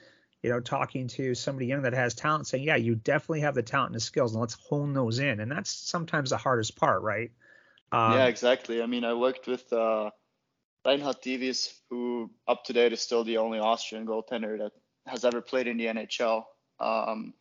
you 0.44 0.50
know, 0.50 0.59
talking 0.59 1.07
to 1.07 1.33
somebody 1.33 1.68
young 1.68 1.83
that 1.83 1.94
has 1.94 2.13
talent, 2.13 2.45
saying, 2.45 2.65
yeah, 2.65 2.75
you 2.75 2.95
definitely 2.95 3.39
have 3.39 3.56
the 3.56 3.63
talent 3.63 3.92
and 3.92 3.95
the 3.95 4.01
skills, 4.01 4.33
and 4.33 4.42
let's 4.42 4.56
hone 4.56 4.92
those 4.92 5.19
in. 5.19 5.39
And 5.39 5.50
that's 5.50 5.69
sometimes 5.69 6.31
the 6.31 6.36
hardest 6.36 6.75
part, 6.75 7.03
right? 7.03 7.31
Um, 7.94 8.12
yeah, 8.12 8.25
exactly. 8.25 8.81
I 8.81 8.86
mean, 8.86 9.06
I 9.06 9.13
worked 9.13 9.47
with 9.47 9.71
uh, 9.71 10.09
Reinhard 10.86 11.21
Divis, 11.21 11.74
who 11.89 12.30
up 12.50 12.65
to 12.65 12.74
date 12.74 12.92
is 12.92 13.00
still 13.00 13.24
the 13.24 13.38
only 13.38 13.59
Austrian 13.59 14.06
goaltender 14.06 14.57
that 14.57 14.74
has 15.07 15.24
ever 15.24 15.39
played 15.39 15.68
in 15.68 15.77
the 15.77 15.86
NHL. 15.86 16.44
Um, 16.81 17.33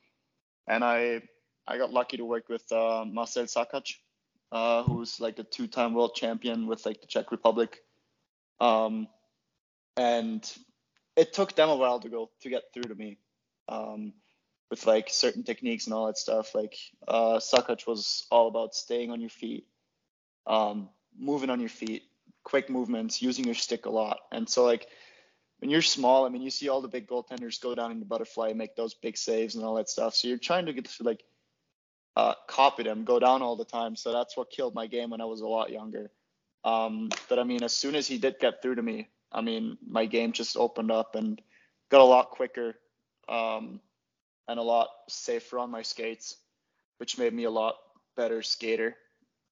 and 0.69 0.85
I 0.85 1.23
I 1.67 1.79
got 1.79 1.93
lucky 1.93 2.19
to 2.19 2.25
work 2.25 2.49
with 2.49 2.71
uh, 2.71 3.05
Marcel 3.05 3.47
Sakac, 3.47 3.93
uh, 4.55 4.85
who's 4.85 5.21
like 5.21 5.41
a 5.41 5.45
two-time 5.45 5.95
world 5.95 6.15
champion 6.15 6.69
with 6.69 6.87
like 6.87 7.01
the 7.01 7.09
Czech 7.09 7.33
Republic. 7.33 7.83
Um, 8.61 9.09
and 9.97 10.49
it 11.17 11.33
took 11.33 11.57
them 11.57 11.69
a 11.69 11.77
while 11.77 11.99
to 11.99 12.09
go 12.09 12.31
to 12.43 12.49
get 12.49 12.63
through 12.73 12.85
to 12.85 12.95
me 12.95 13.19
um, 13.69 14.13
with 14.71 14.87
like 14.87 15.09
certain 15.11 15.43
techniques 15.43 15.87
and 15.87 15.95
all 15.95 16.07
that 16.07 16.19
stuff. 16.19 16.55
Like 16.55 16.77
uh, 17.07 17.39
Sakac 17.39 17.85
was 17.87 18.27
all 18.31 18.47
about 18.47 18.77
staying 18.77 19.11
on 19.11 19.21
your 19.21 19.31
feet, 19.31 19.67
um, 20.47 20.89
moving 21.19 21.51
on 21.51 21.59
your 21.59 21.69
feet, 21.69 22.05
quick 22.45 22.71
movements, 22.71 23.21
using 23.21 23.45
your 23.45 23.55
stick 23.57 23.87
a 23.87 23.91
lot. 23.91 24.21
And 24.31 24.49
so 24.49 24.65
like 24.65 24.87
when 25.59 25.69
you're 25.69 25.83
small, 25.83 26.27
I 26.27 26.29
mean, 26.29 26.43
you 26.43 26.51
see 26.51 26.69
all 26.69 26.81
the 26.81 26.87
big 26.87 27.09
goaltenders 27.09 27.61
go 27.61 27.75
down 27.75 27.91
in 27.91 27.99
the 27.99 28.07
butterfly, 28.07 28.51
and 28.51 28.59
make 28.59 28.77
those 28.77 28.95
big 28.95 29.17
saves 29.17 29.57
and 29.57 29.65
all 29.65 29.75
that 29.75 29.89
stuff. 29.89 30.15
So 30.15 30.29
you're 30.29 30.39
trying 30.39 30.67
to 30.67 30.73
get 30.73 30.85
to 30.85 31.03
like 31.03 31.25
uh, 32.17 32.35
copy 32.49 32.83
them, 32.83 33.05
go 33.05 33.19
down 33.19 33.43
all 33.43 33.57
the 33.57 33.65
time. 33.65 33.97
So 33.97 34.13
that's 34.13 34.37
what 34.37 34.51
killed 34.51 34.75
my 34.75 34.87
game 34.87 35.11
when 35.11 35.21
I 35.21 35.25
was 35.25 35.41
a 35.41 35.47
lot 35.47 35.71
younger. 35.71 36.11
Um, 36.65 37.11
but 37.29 37.39
I 37.39 37.45
mean, 37.45 37.63
as 37.63 37.77
soon 37.77 37.95
as 37.95 38.07
he 38.07 38.19
did 38.19 38.39
get 38.41 38.63
through 38.63 38.77
to 38.77 38.83
me, 38.83 39.09
I 39.33 39.41
mean, 39.41 39.77
my 39.87 40.07
game 40.07 40.33
just 40.33 40.57
opened 40.57 40.91
up 40.91 41.15
and 41.17 41.41
got 41.91 42.01
a 42.01 42.05
lot 42.05 42.31
quicker 42.31 42.75
um, 43.29 43.81
and 44.49 44.59
a 44.59 44.63
lot 44.63 44.89
safer 45.09 45.59
on 45.59 45.71
my 45.71 45.83
skates, 45.83 46.37
which 46.99 47.19
made 47.19 47.33
me 47.33 47.45
a 47.45 47.51
lot 47.51 47.75
better 48.17 48.43
skater, 48.43 48.97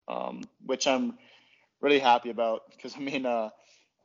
um, 0.08 0.42
which 0.64 0.86
I'm 0.86 1.18
really 1.80 1.98
happy 1.98 2.30
about 2.30 2.70
because 2.70 2.94
I 2.96 3.00
mean, 3.00 3.26
uh, 3.26 3.50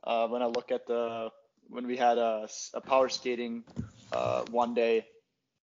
uh, 0.04 0.26
when 0.28 0.42
I 0.42 0.46
look 0.46 0.70
at 0.70 0.86
the 0.86 1.30
when 1.68 1.86
we 1.86 1.96
had 1.96 2.18
a, 2.18 2.48
a 2.74 2.80
power 2.80 3.08
skating 3.08 3.64
uh, 4.12 4.42
one 4.50 4.74
day, 4.74 5.06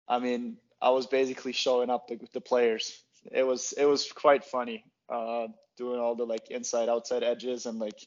I 0.09 0.19
mean, 0.19 0.57
I 0.83 0.91
was 0.91 1.07
basically 1.07 1.53
showing 1.53 1.91
up 1.91 2.09
the, 2.09 2.19
the 2.35 2.41
players. 2.41 2.93
It 3.31 3.45
was 3.45 3.73
it 3.79 3.87
was 3.87 4.11
quite 4.11 4.45
funny 4.45 4.85
uh, 5.09 5.47
doing 5.77 6.01
all 6.01 6.17
the 6.17 6.25
like 6.25 6.51
inside 6.51 6.89
outside 6.89 7.23
edges 7.23 7.67
and 7.67 7.79
like 7.79 8.01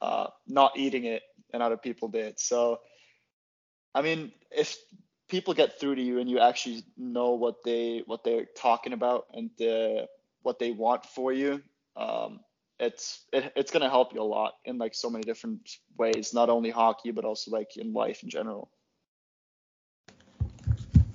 uh, 0.00 0.28
not 0.46 0.76
eating 0.76 1.04
it 1.04 1.22
and 1.52 1.62
other 1.62 1.76
people 1.76 2.08
did. 2.08 2.38
So 2.38 2.78
I 3.94 4.02
mean, 4.02 4.32
if 4.50 4.76
people 5.28 5.54
get 5.54 5.80
through 5.80 5.96
to 5.96 6.02
you 6.02 6.20
and 6.20 6.30
you 6.30 6.38
actually 6.38 6.84
know 6.96 7.32
what 7.32 7.56
they 7.64 8.02
what 8.06 8.22
they're 8.24 8.46
talking 8.56 8.92
about 8.92 9.26
and 9.34 9.50
what 10.42 10.58
they 10.60 10.70
want 10.70 11.04
for 11.06 11.32
you, 11.32 11.62
um, 11.96 12.40
it's 12.78 13.24
it, 13.32 13.52
it's 13.56 13.72
gonna 13.72 13.90
help 13.90 14.14
you 14.14 14.22
a 14.22 14.24
lot 14.24 14.54
in 14.64 14.78
like 14.78 14.94
so 14.94 15.10
many 15.10 15.24
different 15.24 15.68
ways, 15.98 16.32
not 16.32 16.48
only 16.48 16.70
hockey 16.70 17.10
but 17.10 17.24
also 17.24 17.50
like 17.50 17.76
in 17.76 17.92
life 17.92 18.22
in 18.22 18.30
general. 18.30 18.70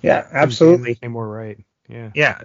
Yeah, 0.01 0.27
absolutely. 0.31 0.97
And 1.01 1.13
more 1.13 1.27
right. 1.27 1.63
Yeah. 1.87 2.11
Yeah. 2.13 2.41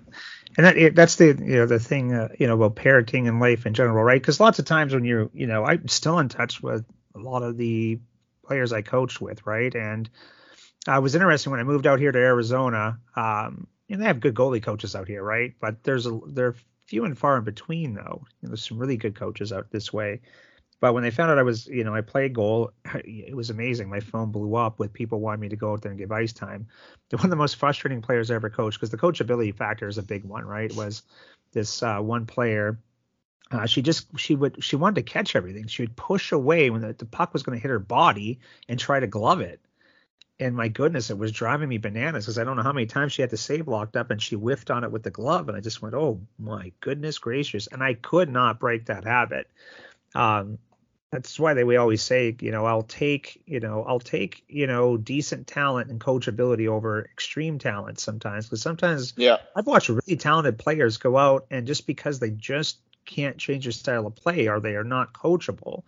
And 0.57 0.67
that 0.67 0.95
that's 0.95 1.17
the 1.17 1.27
you 1.27 1.57
know 1.57 1.67
the 1.67 1.79
thing 1.79 2.13
uh, 2.13 2.29
you 2.39 2.47
know 2.47 2.55
about 2.55 2.77
parenting 2.77 3.29
and 3.29 3.41
life 3.41 3.67
in 3.67 3.75
general, 3.75 4.03
right? 4.05 4.21
Because 4.21 4.41
lots 4.41 4.59
of 4.59 4.65
times 4.65 4.95
when 4.95 5.05
you're 5.05 5.31
you 5.33 5.47
know 5.47 5.65
I'm 5.65 5.89
still 5.89 6.19
in 6.19 6.29
touch 6.29 6.63
with 6.63 6.85
a 7.15 7.19
lot 7.19 7.43
of 7.43 7.57
the 7.57 7.99
players 8.45 8.73
I 8.73 8.83
coached 8.83 9.21
with, 9.21 9.47
right? 9.47 9.75
And 9.75 10.09
uh, 10.89 10.97
it 10.97 11.03
was 11.03 11.15
interesting 11.15 11.51
when 11.51 11.61
I 11.61 11.65
moved 11.65 11.87
out 11.87 11.99
here 11.99 12.13
to 12.13 12.19
Arizona. 12.19 12.99
Um, 13.17 13.67
and 13.89 14.01
they 14.01 14.07
have 14.07 14.21
good 14.21 14.35
goalie 14.35 14.63
coaches 14.63 14.95
out 14.95 15.09
here, 15.09 15.23
right? 15.23 15.55
But 15.61 15.83
there's 15.83 16.07
a 16.07 16.19
they're 16.27 16.55
few 16.87 17.05
and 17.05 17.17
far 17.19 17.37
in 17.39 17.45
between 17.45 17.95
though. 17.95 18.23
You 18.41 18.43
know, 18.43 18.49
there's 18.49 18.67
some 18.67 18.79
really 18.79 18.97
good 18.97 19.15
coaches 19.15 19.53
out 19.53 19.71
this 19.71 19.93
way. 19.93 20.21
But 20.83 20.95
when 20.95 21.05
they 21.05 21.13
found 21.13 21.31
out 21.31 21.39
I 21.39 21.45
was, 21.45 21.69
you 21.69 21.85
know, 21.85 21.95
I 21.95 22.01
played 22.01 22.35
goal, 22.35 22.73
it 23.05 23.37
was 23.37 23.51
amazing. 23.51 23.89
My 23.89 24.01
phone 24.01 24.33
blew 24.33 24.57
up 24.57 24.81
with 24.81 24.93
people 24.93 25.21
wanting 25.21 25.41
me 25.41 25.49
to 25.51 25.57
go 25.57 25.73
out 25.73 25.81
there 25.81 25.93
and 25.93 25.99
give 25.99 26.11
ice 26.11 26.33
time. 26.33 26.67
One 27.13 27.23
of 27.25 27.31
the 27.31 27.37
most 27.37 27.55
frustrating 27.55 28.03
players 28.03 28.33
I 28.33 28.35
ever 28.35 28.51
coached, 28.51 28.81
because 28.81 28.91
the 28.91 28.99
coachability 28.99 29.55
factor 29.57 29.87
is 29.87 29.97
a 29.97 30.03
big 30.03 30.25
one, 30.25 30.45
right? 30.45 30.75
Was 30.75 31.05
this 31.53 31.85
uh, 31.85 32.01
one 32.01 32.27
player. 32.27 32.81
Uh, 33.53 33.67
she 33.67 33.81
just 33.81 34.07
she 34.19 34.35
would 34.35 34.65
she 34.65 34.75
wanted 34.75 34.97
to 34.97 35.13
catch 35.13 35.37
everything. 35.37 35.69
She 35.69 35.83
would 35.83 35.95
push 35.95 36.33
away 36.33 36.69
when 36.71 36.81
the, 36.81 36.95
the 36.95 37.05
puck 37.05 37.33
was 37.33 37.45
going 37.45 37.57
to 37.57 37.63
hit 37.63 37.71
her 37.71 37.79
body 37.79 38.41
and 38.69 38.77
try 38.77 38.99
to 38.99 39.07
glove 39.07 39.41
it. 39.41 39.61
And 40.41 40.57
my 40.57 40.67
goodness, 40.67 41.11
it 41.11 41.19
was 41.19 41.31
driving 41.31 41.69
me 41.69 41.79
bananas 41.79 42.25
because 42.25 42.39
I 42.39 42.45
don't 42.45 42.57
know 42.57 42.65
how 42.65 42.73
many 42.73 42.87
times 42.87 43.13
she 43.13 43.23
had 43.23 43.31
the 43.31 43.37
save 43.37 43.69
locked 43.69 43.97
up 43.97 44.11
and 44.11 44.21
she 44.21 44.35
whiffed 44.35 44.73
on 44.73 44.83
it 44.83 44.91
with 44.91 45.05
the 45.05 45.11
glove. 45.11 45.49
And 45.49 45.57
I 45.57 45.61
just 45.61 45.81
went, 45.81 45.95
oh 45.95 46.21
my 46.41 46.73
goodness 46.81 47.19
gracious. 47.19 47.69
And 47.69 47.85
I 47.85 47.95
could 47.95 48.31
not 48.31 48.59
break 48.59 48.87
that 48.87 49.05
habit. 49.05 49.49
Um, 50.15 50.59
that's 51.13 51.39
why 51.39 51.53
they 51.53 51.63
we 51.63 51.77
always 51.77 52.01
say, 52.03 52.35
you 52.41 52.51
know, 52.51 52.65
I'll 52.65 52.83
take, 52.83 53.43
you 53.45 53.61
know, 53.61 53.85
I'll 53.87 54.01
take, 54.01 54.45
you 54.49 54.67
know, 54.67 54.97
decent 54.97 55.47
talent 55.47 55.91
and 55.91 56.01
coachability 56.01 56.69
over 56.69 57.05
extreme 57.05 57.59
talent 57.59 58.01
sometimes. 58.01 58.47
Because 58.47 58.63
sometimes 58.63 59.13
yeah. 59.19 59.37
I've 59.55 59.67
watched 59.67 59.91
really 59.91 60.17
talented 60.17 60.59
players 60.59 60.97
go 60.97 61.19
out 61.19 61.47
and 61.51 61.67
just 61.67 61.87
because 61.87 62.19
they 62.19 62.31
just 62.31 62.79
can't 63.05 63.37
change 63.37 63.67
their 63.67 63.73
style 63.73 64.07
of 64.07 64.17
play 64.17 64.49
or 64.49 64.59
they 64.59 64.75
are 64.75 64.85
not 64.85 65.13
coachable, 65.13 65.83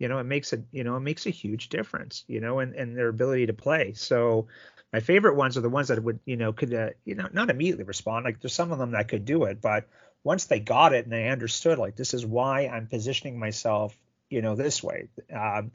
you 0.00 0.08
know, 0.08 0.18
it 0.18 0.24
makes 0.24 0.52
a 0.52 0.58
you 0.72 0.82
know, 0.82 0.96
it 0.96 1.00
makes 1.00 1.26
a 1.26 1.30
huge 1.30 1.68
difference, 1.68 2.24
you 2.26 2.40
know, 2.40 2.58
and, 2.58 2.74
and 2.74 2.98
their 2.98 3.08
ability 3.08 3.46
to 3.46 3.54
play. 3.54 3.92
So 3.92 4.48
my 4.92 4.98
favorite 4.98 5.36
ones 5.36 5.56
are 5.56 5.60
the 5.60 5.68
ones 5.68 5.88
that 5.88 6.02
would, 6.02 6.18
you 6.24 6.36
know, 6.36 6.52
could 6.52 6.74
uh, 6.74 6.90
you 7.04 7.14
know, 7.14 7.28
not 7.32 7.50
immediately 7.50 7.84
respond. 7.84 8.24
Like 8.24 8.40
there's 8.40 8.52
some 8.52 8.72
of 8.72 8.78
them 8.78 8.90
that 8.90 9.06
could 9.06 9.24
do 9.24 9.44
it, 9.44 9.60
but 9.60 9.86
once 10.24 10.46
they 10.46 10.58
got 10.58 10.92
it 10.92 11.04
and 11.04 11.12
they 11.12 11.28
understood 11.28 11.78
like 11.78 11.94
this 11.94 12.14
is 12.14 12.26
why 12.26 12.62
I'm 12.62 12.88
positioning 12.88 13.38
myself 13.38 13.96
you 14.30 14.42
know, 14.42 14.54
this 14.54 14.82
way. 14.82 15.08
Um, 15.34 15.72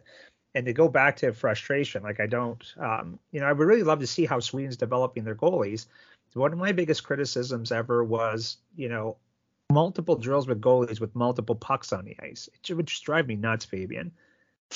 and 0.54 0.66
to 0.66 0.74
go 0.74 0.90
back 0.90 1.18
to 1.18 1.34
frustration, 1.34 2.04
like 2.04 2.20
I 2.20 2.28
don't, 2.28 2.62
um, 2.78 3.20
you 3.32 3.40
know, 3.40 3.46
I 3.46 3.54
would 3.54 3.68
really 3.68 3.84
love 3.84 4.00
to 4.00 4.08
see 4.08 4.26
how 4.26 4.40
Sweden's 4.40 4.78
developing 4.78 5.24
their 5.24 5.36
goalies. 5.36 5.86
One 6.34 6.54
of 6.54 6.60
my 6.60 6.72
biggest 6.72 7.04
criticisms 7.04 7.72
ever 7.72 8.04
was, 8.04 8.58
you 8.76 8.90
know, 8.90 9.18
multiple 9.72 10.18
drills 10.18 10.48
with 10.48 10.62
goalies 10.62 11.00
with 11.00 11.16
multiple 11.16 11.56
pucks 11.56 11.94
on 11.94 12.06
the 12.06 12.18
ice. 12.22 12.50
It 12.68 12.74
would 12.74 12.88
just 12.88 13.04
drive 13.04 13.28
me 13.28 13.36
nuts, 13.36 13.66
Fabian. 13.66 14.12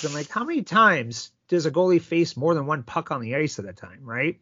I'm 0.03 0.13
like, 0.13 0.29
how 0.29 0.44
many 0.44 0.63
times 0.63 1.32
does 1.48 1.65
a 1.65 1.72
goalie 1.72 2.01
face 2.01 2.36
more 2.36 2.53
than 2.53 2.65
one 2.65 2.84
puck 2.84 3.12
on 3.12 3.22
the 3.22 3.36
ice 3.36 3.60
at 3.60 3.65
a 3.65 3.74
time, 3.74 4.01
right? 4.03 4.38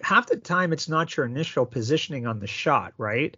Half 0.00 0.26
the 0.26 0.36
time, 0.36 0.72
it's 0.72 0.88
not 0.88 1.16
your 1.16 1.26
initial 1.26 1.66
positioning 1.66 2.26
on 2.26 2.40
the 2.40 2.46
shot, 2.46 2.94
right? 2.98 3.36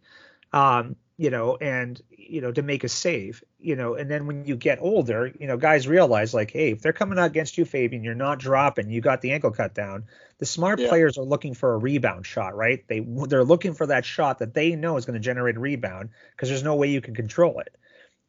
Um, 0.52 0.96
you 1.20 1.28
know, 1.28 1.58
and 1.60 2.00
you 2.08 2.40
know 2.40 2.50
to 2.50 2.62
make 2.62 2.82
a 2.82 2.88
save, 2.88 3.44
you 3.58 3.76
know, 3.76 3.94
and 3.94 4.10
then 4.10 4.26
when 4.26 4.46
you 4.46 4.56
get 4.56 4.78
older, 4.80 5.30
you 5.38 5.46
know, 5.46 5.58
guys 5.58 5.86
realize 5.86 6.32
like, 6.32 6.50
hey, 6.50 6.70
if 6.70 6.80
they're 6.80 6.94
coming 6.94 7.18
out 7.18 7.26
against 7.26 7.58
you, 7.58 7.66
Fabian, 7.66 8.02
you're 8.02 8.14
not 8.14 8.38
dropping, 8.38 8.88
you 8.88 9.02
got 9.02 9.20
the 9.20 9.32
ankle 9.32 9.50
cut 9.50 9.74
down. 9.74 10.04
The 10.38 10.46
smart 10.46 10.78
yeah. 10.78 10.88
players 10.88 11.18
are 11.18 11.24
looking 11.24 11.52
for 11.52 11.74
a 11.74 11.76
rebound 11.76 12.24
shot, 12.24 12.56
right? 12.56 12.82
They 12.88 13.00
they're 13.00 13.44
looking 13.44 13.74
for 13.74 13.84
that 13.88 14.06
shot 14.06 14.38
that 14.38 14.54
they 14.54 14.74
know 14.76 14.96
is 14.96 15.04
going 15.04 15.12
to 15.12 15.20
generate 15.20 15.58
a 15.58 15.60
rebound 15.60 16.08
because 16.34 16.48
there's 16.48 16.62
no 16.62 16.76
way 16.76 16.88
you 16.88 17.02
can 17.02 17.14
control 17.14 17.60
it. 17.60 17.76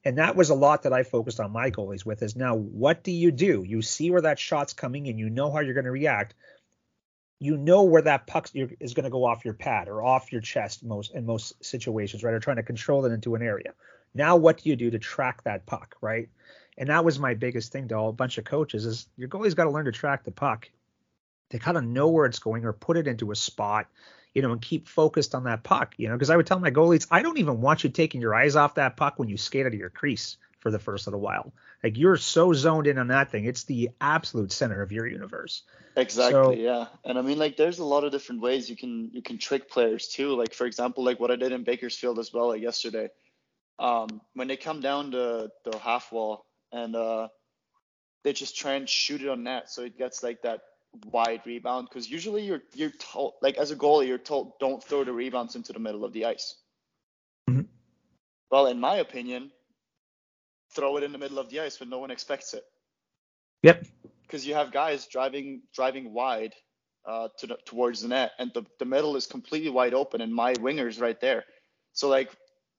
And 0.03 0.17
that 0.17 0.36
was 0.36 0.50
a 0.50 0.55
lot 0.55 0.83
that 0.83 0.91
I 0.91 1.03
focused 1.03 1.39
on 1.39 1.53
my 1.53 1.71
goalies 1.71 2.05
with 2.05 2.21
is 2.21 2.36
now 2.36 2.55
what 2.55 3.05
do 3.05 3.13
you 3.13 3.31
do? 3.31 3.63
You 3.65 3.81
see 3.81 4.12
where 4.12 4.24
that 4.24 4.38
shot's 4.38 4.74
coming 4.74 5.07
and 5.07 5.17
you 5.17 5.29
know 5.29 5.50
how 5.50 5.62
you're 5.62 5.75
going 5.75 5.86
to 5.86 5.91
react 5.91 6.33
you 7.41 7.57
know 7.57 7.81
where 7.81 8.03
that 8.03 8.27
puck 8.27 8.50
is 8.53 8.93
going 8.93 9.03
to 9.03 9.10
go 9.10 9.25
off 9.25 9.43
your 9.43 9.55
pad 9.55 9.88
or 9.88 10.03
off 10.03 10.31
your 10.31 10.41
chest 10.41 10.83
most 10.83 11.12
in 11.15 11.25
most 11.25 11.65
situations, 11.65 12.24
right? 12.24 12.36
Or 12.36 12.39
trying 12.39 12.57
to 12.57 12.63
control 12.63 13.03
it 13.03 13.12
into 13.12 13.33
an 13.33 13.41
area. 13.41 13.74
Now, 14.13 14.36
what 14.36 14.62
do 14.62 14.69
you 14.69 14.75
do 14.75 14.91
to 14.91 15.00
track 15.00 15.43
that 15.43 15.65
puck, 15.65 15.95
right? 16.01 16.29
And 16.77 16.89
that 16.89 17.03
was 17.03 17.17
my 17.17 17.33
biggest 17.33 17.71
thing 17.71 17.88
to 17.88 17.98
a 17.98 18.13
bunch 18.13 18.38
of 18.38 18.43
coaches 18.43 18.86
is 18.86 19.07
your 19.17 19.27
goalie's 19.27 19.55
got 19.55 19.63
to 19.63 19.71
learn 19.71 19.86
to 19.86 19.91
track 19.91 20.24
the 20.24 20.31
puck. 20.31 20.69
They 21.50 21.57
kind 21.57 21.77
of 21.77 21.83
know 21.83 22.10
where 22.10 22.27
it's 22.27 22.38
going 22.38 22.63
or 22.63 22.74
put 22.74 22.95
it 22.95 23.07
into 23.07 23.31
a 23.31 23.36
spot, 23.36 23.88
you 24.36 24.43
know, 24.43 24.51
and 24.51 24.62
keep 24.62 24.88
focused 24.88 25.33
on 25.33 25.45
that 25.45 25.63
puck, 25.63 25.95
you 25.98 26.10
know, 26.10 26.13
because 26.13 26.29
I 26.29 26.38
would 26.38 26.45
tell 26.45 26.60
my 26.60 26.69
goalies, 26.69 27.07
I 27.10 27.24
don't 27.24 27.39
even 27.39 27.60
want 27.60 27.83
you 27.83 27.89
taking 27.89 28.21
your 28.21 28.36
eyes 28.36 28.55
off 28.55 28.75
that 28.75 28.98
puck 28.98 29.17
when 29.17 29.29
you 29.29 29.38
skate 29.38 29.65
out 29.65 29.74
of 29.74 29.79
your 29.79 29.89
crease 29.89 30.38
for 30.62 30.72
the 30.72 30.80
first 30.80 31.08
little 31.08 31.20
while. 31.20 31.51
Like 31.84 31.98
you're 31.98 32.18
so 32.18 32.53
zoned 32.53 32.88
in 32.88 32.98
on 32.98 33.08
that 33.08 33.32
thing. 33.32 33.46
It's 33.46 33.65
the 33.65 33.89
absolute 34.00 34.51
center 34.51 34.82
of 34.82 34.91
your 34.91 35.08
universe. 35.08 35.63
Exactly, 35.98 36.32
so, 36.32 36.51
yeah. 36.53 36.86
And 37.03 37.18
I 37.18 37.22
mean 37.22 37.38
like 37.38 37.58
there's 37.58 37.80
a 37.80 37.84
lot 37.84 38.06
of 38.06 38.12
different 38.12 38.41
ways 38.41 38.70
you 38.70 38.77
can 38.77 39.10
you 39.12 39.22
can 39.22 39.38
trick 39.38 39.70
players 39.70 40.08
too. 40.08 40.36
Like 40.36 40.53
for 40.53 40.65
example, 40.65 41.03
like 41.03 41.20
what 41.20 41.32
I 41.32 41.36
did 41.36 41.51
in 41.51 41.63
Bakersfield 41.63 42.20
as 42.20 42.32
well 42.32 42.50
like 42.50 42.62
yesterday. 42.62 43.10
Um, 43.80 44.22
when 44.36 44.48
they 44.48 44.58
come 44.58 44.80
down 44.80 45.12
to 45.12 45.50
the 45.65 45.77
half 45.80 46.12
wall 46.12 46.46
and 46.72 46.96
uh, 46.96 47.30
they 48.24 48.32
just 48.32 48.56
try 48.56 48.74
and 48.74 48.88
shoot 48.88 49.24
it 49.24 49.30
on 49.30 49.44
net 49.44 49.72
so 49.72 49.82
it 49.82 49.98
gets 49.98 50.22
like 50.22 50.44
that 50.44 50.62
wide 51.06 51.41
rebound 51.46 51.88
because 51.89 52.10
usually 52.10 52.44
you're 52.44 52.62
you're 52.75 52.91
told 52.91 53.34
like 53.41 53.58
as 53.58 53.72
a 53.72 53.75
goalie 53.75 54.08
you're 54.08 54.18
told 54.18 54.60
don't 54.60 54.84
throw 54.84 55.03
the 55.06 55.13
rebounds 55.13 55.56
into 55.56 55.74
the 55.74 55.80
middle 55.80 56.06
of 56.06 56.13
the 56.13 56.25
ice. 56.25 56.56
Mm-hmm. 57.50 57.62
Well, 58.51 58.68
in 58.68 58.80
my 58.80 58.98
opinion, 58.98 59.51
throw 60.75 60.98
it 60.98 61.04
in 61.04 61.12
the 61.12 61.18
middle 61.18 61.40
of 61.40 61.50
the 61.50 61.60
ice 61.60 61.80
when 61.80 61.90
no 61.90 62.00
one 62.00 62.12
expects 62.12 62.54
it. 62.54 62.63
Yep. 63.63 63.86
Because 64.24 64.46
you 64.46 64.54
have 64.54 64.72
guys 64.72 65.08
driving 65.08 65.62
driving 65.75 66.13
wide 66.13 66.54
uh, 67.06 67.30
to 67.40 67.48
the, 67.48 67.58
towards 67.66 68.01
the 68.01 68.08
net, 68.10 68.32
and 68.40 68.51
the, 68.54 68.63
the 68.80 68.86
middle 68.86 69.16
is 69.16 69.25
completely 69.25 69.70
wide 69.70 69.94
open, 69.94 70.22
and 70.22 70.34
my 70.34 70.54
winger's 70.60 71.00
right 71.00 71.20
there. 71.20 71.44
So 71.94 72.08
like 72.08 72.32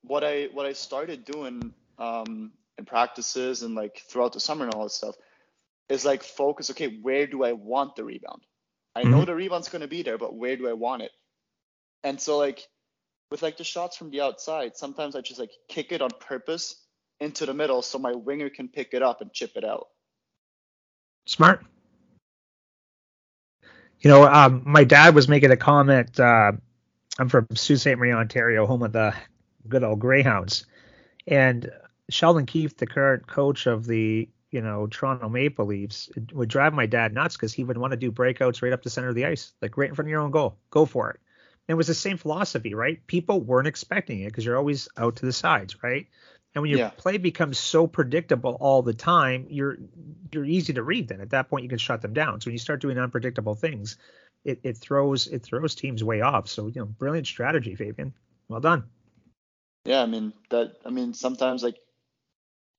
what 0.03 0.25
I 0.25 0.49
what 0.53 0.67
I 0.67 0.73
started 0.73 1.25
doing 1.25 1.73
um, 1.99 2.53
in 2.79 2.85
practices 2.85 3.63
and 3.63 3.75
like 3.75 4.03
throughout 4.09 4.33
the 4.33 4.41
summer 4.41 4.65
and 4.65 4.75
all 4.75 4.85
that 4.85 4.91
stuff 4.91 5.15
is 5.89 6.05
like 6.05 6.23
focus. 6.23 6.71
Okay, 6.71 6.99
where 7.03 7.27
do 7.27 7.45
I 7.45 7.53
want 7.53 7.97
the 7.97 8.05
rebound? 8.05 8.43
I 8.95 9.05
know 9.05 9.19
mm-hmm. 9.19 9.27
the 9.27 9.35
rebound's 9.35 9.69
going 9.69 9.83
to 9.83 9.89
be 9.89 10.03
there, 10.03 10.19
but 10.19 10.35
where 10.35 10.57
do 10.57 10.69
I 10.69 10.75
want 10.75 11.03
it? 11.03 11.13
And 12.05 12.21
so 12.21 12.39
like 12.39 12.67
with 13.31 13.43
like 13.43 13.57
the 13.57 13.65
shots 13.65 13.97
from 13.97 14.11
the 14.11 14.21
outside, 14.21 14.77
sometimes 14.77 15.17
I 15.17 15.21
just 15.21 15.41
like 15.41 15.53
kick 15.69 15.93
it 15.93 16.03
on 16.03 16.11
purpose 16.21 16.77
into 17.23 17.47
the 17.47 17.55
middle 17.55 17.83
so 17.83 17.99
my 17.99 18.12
winger 18.12 18.50
can 18.50 18.69
pick 18.69 18.95
it 18.95 19.02
up 19.02 19.21
and 19.21 19.33
chip 19.33 19.52
it 19.57 19.64
out. 19.64 19.88
Smart. 21.26 21.64
You 24.00 24.11
know, 24.11 24.25
um, 24.25 24.62
my 24.67 24.83
dad 24.83 25.14
was 25.14 25.29
making 25.29 25.52
a 25.52 25.57
comment. 25.57 26.19
Uh, 26.19 26.52
I'm 27.19 27.29
from 27.29 27.47
Sault 27.55 27.79
Ste. 27.79 27.97
Marie, 27.97 28.12
Ontario, 28.12 28.67
home 28.67 28.83
of 28.83 28.93
the 28.93 29.14
good 29.69 29.85
old 29.85 30.00
Greyhounds. 30.00 30.67
And 31.26 31.71
Sheldon 32.11 32.47
Keefe, 32.47 32.76
the 32.76 32.87
current 32.87 33.26
coach 33.29 33.67
of 33.67 33.87
the 33.87 34.29
you 34.50 34.61
know 34.61 34.88
Toronto 34.88 35.29
Maple 35.29 35.67
Leafs, 35.67 36.11
would 36.33 36.49
drive 36.49 36.75
my 36.75 36.87
dad 36.87 37.14
nuts 37.14 37.37
because 37.37 37.52
he 37.52 37.62
would 37.62 37.79
want 37.79 37.93
to 37.93 37.97
do 37.97 38.11
breakouts 38.11 38.61
right 38.61 38.73
up 38.73 38.83
the 38.83 38.91
center 38.91 39.09
of 39.09 39.14
the 39.14 39.26
ice, 39.26 39.52
like 39.62 39.76
right 39.76 39.88
in 39.88 39.95
front 39.95 40.09
of 40.09 40.11
your 40.11 40.21
own 40.21 40.33
goal. 40.33 40.59
Go 40.71 40.85
for 40.85 41.11
it. 41.11 41.21
And 41.69 41.75
it 41.75 41.76
was 41.76 41.87
the 41.87 41.95
same 41.95 42.17
philosophy, 42.17 42.75
right? 42.75 43.07
People 43.07 43.41
weren't 43.41 43.69
expecting 43.69 44.21
it 44.21 44.26
because 44.26 44.45
you're 44.45 44.59
always 44.59 44.88
out 44.97 45.17
to 45.17 45.26
the 45.26 45.33
sides, 45.33 45.81
right? 45.85 46.09
And 46.55 46.63
when 46.63 46.71
your 46.71 46.81
yeah. 46.81 46.91
play 46.91 47.17
becomes 47.17 47.59
so 47.59 47.87
predictable 47.87 48.57
all 48.61 48.83
the 48.83 48.93
time, 48.93 49.47
you're 49.49 49.79
you're 50.33 50.45
easy 50.45 50.75
to 50.75 50.83
read. 50.83 51.09
Then 51.09 51.21
at 51.21 51.31
that 51.31 51.49
point, 51.49 51.63
you 51.63 51.69
can 51.69 51.79
shut 51.79 52.03
them 52.03 52.13
down. 52.13 52.41
So 52.41 52.49
when 52.49 52.53
you 52.53 52.59
start 52.59 52.81
doing 52.81 52.99
unpredictable 52.99 53.55
things, 53.55 53.97
it, 54.45 54.61
it 54.63 54.77
throws 54.77 55.27
it 55.27 55.43
throws 55.43 55.75
teams 55.75 56.05
way 56.05 56.21
off. 56.21 56.49
So 56.49 56.67
you 56.67 56.81
know, 56.81 56.87
brilliant 56.87 57.27
strategy, 57.27 57.75
Fabian. 57.75 58.13
Well 58.49 58.61
done. 58.61 58.85
Yeah, 59.85 60.03
I 60.03 60.07
mean 60.07 60.33
that. 60.51 60.75
I 60.85 60.91
mean 60.91 61.15
sometimes 61.15 61.63
like 61.63 61.77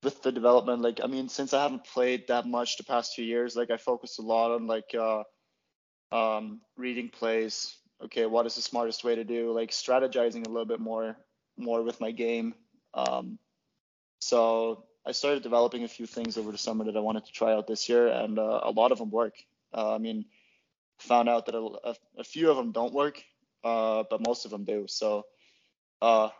with 0.04 0.22
the 0.22 0.30
development, 0.30 0.82
like 0.82 1.00
I 1.02 1.08
mean 1.08 1.28
since 1.28 1.52
I 1.52 1.62
haven't 1.62 1.84
played 1.84 2.28
that 2.28 2.46
much 2.46 2.76
the 2.76 2.84
past 2.84 3.14
few 3.14 3.24
years, 3.24 3.56
like 3.56 3.70
I 3.70 3.76
focused 3.76 4.20
a 4.20 4.22
lot 4.22 4.52
on 4.52 4.68
like 4.68 4.94
uh, 4.94 5.24
um, 6.12 6.60
reading 6.76 7.08
plays. 7.08 7.76
Okay, 8.04 8.26
what 8.26 8.46
is 8.46 8.54
the 8.54 8.62
smartest 8.62 9.02
way 9.02 9.16
to 9.16 9.24
do? 9.24 9.52
Like 9.52 9.70
strategizing 9.70 10.46
a 10.46 10.50
little 10.50 10.66
bit 10.66 10.80
more 10.80 11.16
more 11.56 11.82
with 11.82 12.00
my 12.00 12.10
game. 12.10 12.54
Um, 12.92 13.38
so 14.24 14.84
I 15.04 15.12
started 15.12 15.42
developing 15.42 15.84
a 15.84 15.88
few 15.88 16.06
things 16.06 16.38
over 16.38 16.50
the 16.50 16.56
summer 16.56 16.84
that 16.86 16.96
I 16.96 17.00
wanted 17.00 17.26
to 17.26 17.32
try 17.32 17.52
out 17.52 17.66
this 17.66 17.90
year, 17.90 18.08
and 18.08 18.38
uh, 18.38 18.60
a 18.62 18.70
lot 18.70 18.90
of 18.90 18.96
them 18.96 19.10
work. 19.10 19.34
Uh, 19.74 19.94
I 19.94 19.98
mean, 19.98 20.24
found 20.98 21.28
out 21.28 21.44
that 21.44 21.54
a, 21.54 21.94
a, 22.16 22.24
few 22.24 22.50
of 22.50 22.56
them 22.56 22.72
don't 22.72 22.94
work, 22.94 23.22
uh, 23.64 24.04
but 24.08 24.26
most 24.26 24.46
of 24.46 24.50
them 24.50 24.64
do. 24.64 24.86
So 24.88 25.26
uh, 26.00 26.30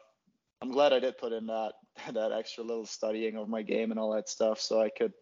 I'm 0.63 0.71
glad 0.71 0.95
I 0.95 0.99
did 0.99 1.19
put 1.19 1.35
in 1.35 1.47
that 1.49 1.73
that 2.15 2.33
extra 2.33 2.65
little 2.65 2.87
studying 2.87 3.37
of 3.37 3.51
my 3.51 3.61
game 3.61 3.91
and 3.91 4.01
all 4.01 4.15
that 4.15 4.31
stuff, 4.31 4.61
so 4.61 4.81
I 4.81 4.89
could 4.89 5.13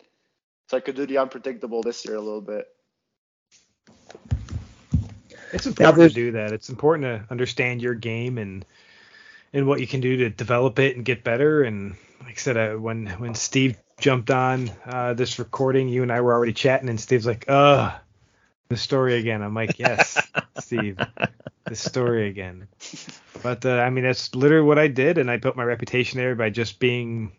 so 0.71 0.76
I 0.76 0.81
could 0.81 0.95
do 0.95 1.04
the 1.04 1.19
unpredictable 1.19 1.83
this 1.83 2.04
year 2.04 2.14
a 2.14 2.21
little 2.21 2.40
bit. 2.40 2.69
It's 5.52 5.66
important 5.66 6.09
to 6.09 6.14
do 6.14 6.31
that. 6.31 6.52
It's 6.52 6.69
important 6.69 7.07
to 7.07 7.28
understand 7.28 7.83
your 7.83 7.95
game 7.95 8.38
and 8.38 8.64
and 9.52 9.66
what 9.66 9.80
you 9.80 9.87
can 9.87 10.00
do 10.00 10.16
to 10.18 10.30
develop 10.30 10.78
it 10.78 10.97
and 10.97 11.04
get 11.04 11.25
better. 11.25 11.62
And 11.62 11.97
like 12.21 12.35
I 12.35 12.40
said, 12.40 12.56
uh, 12.56 12.75
when 12.75 13.06
when 13.06 13.35
Steve 13.35 13.76
jumped 13.99 14.30
on 14.30 14.71
uh, 14.87 15.14
this 15.14 15.38
recording, 15.38 15.88
you 15.88 16.02
and 16.02 16.12
I 16.12 16.21
were 16.21 16.32
already 16.32 16.52
chatting, 16.52 16.88
and 16.88 17.00
Steve's 17.00 17.26
like, 17.26 17.44
"Ugh, 17.49 17.92
the 18.68 18.76
story 18.76 19.18
again." 19.18 19.42
I'm 19.42 19.54
like, 19.54 19.78
"Yes, 19.78 20.21
Steve, 20.59 20.99
the 21.64 21.75
story 21.76 22.28
again." 22.28 22.68
But 23.42 23.64
uh, 23.66 23.78
I 23.78 23.90
mean, 23.90 24.04
that's 24.04 24.35
literally 24.35 24.66
what 24.66 24.78
I 24.78 24.88
did, 24.88 25.18
and 25.18 25.30
I 25.30 25.37
built 25.37 25.56
my 25.56 25.64
reputation 25.64 26.18
there 26.18 26.35
by 26.35 26.50
just 26.50 26.78
being 26.78 27.32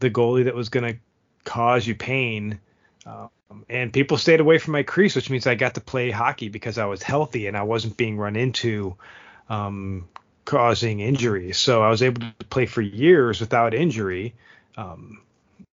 the 0.00 0.10
goalie 0.10 0.44
that 0.44 0.54
was 0.54 0.68
going 0.68 0.94
to 0.94 0.98
cause 1.44 1.86
you 1.86 1.94
pain. 1.94 2.60
Um, 3.06 3.30
and 3.68 3.92
people 3.92 4.16
stayed 4.16 4.40
away 4.40 4.58
from 4.58 4.72
my 4.72 4.82
crease, 4.82 5.16
which 5.16 5.30
means 5.30 5.46
I 5.46 5.54
got 5.54 5.74
to 5.74 5.80
play 5.80 6.10
hockey 6.10 6.48
because 6.48 6.78
I 6.78 6.86
was 6.86 7.02
healthy 7.02 7.46
and 7.46 7.56
I 7.56 7.62
wasn't 7.62 7.96
being 7.96 8.16
run 8.16 8.36
into, 8.36 8.96
um, 9.48 10.08
causing 10.44 11.00
injuries. 11.00 11.58
So 11.58 11.82
I 11.82 11.90
was 11.90 12.02
able 12.02 12.20
to 12.22 12.46
play 12.46 12.66
for 12.66 12.80
years 12.80 13.40
without 13.40 13.74
injury 13.74 14.34
um, 14.76 15.20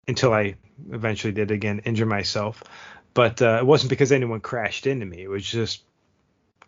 until 0.07 0.33
I 0.33 0.55
eventually 0.91 1.33
did 1.33 1.51
again 1.51 1.81
injure 1.85 2.05
myself. 2.05 2.63
But 3.13 3.41
uh, 3.41 3.57
it 3.59 3.65
wasn't 3.65 3.89
because 3.89 4.11
anyone 4.11 4.39
crashed 4.39 4.87
into 4.87 5.05
me. 5.05 5.21
It 5.23 5.29
was 5.29 5.45
just 5.45 5.83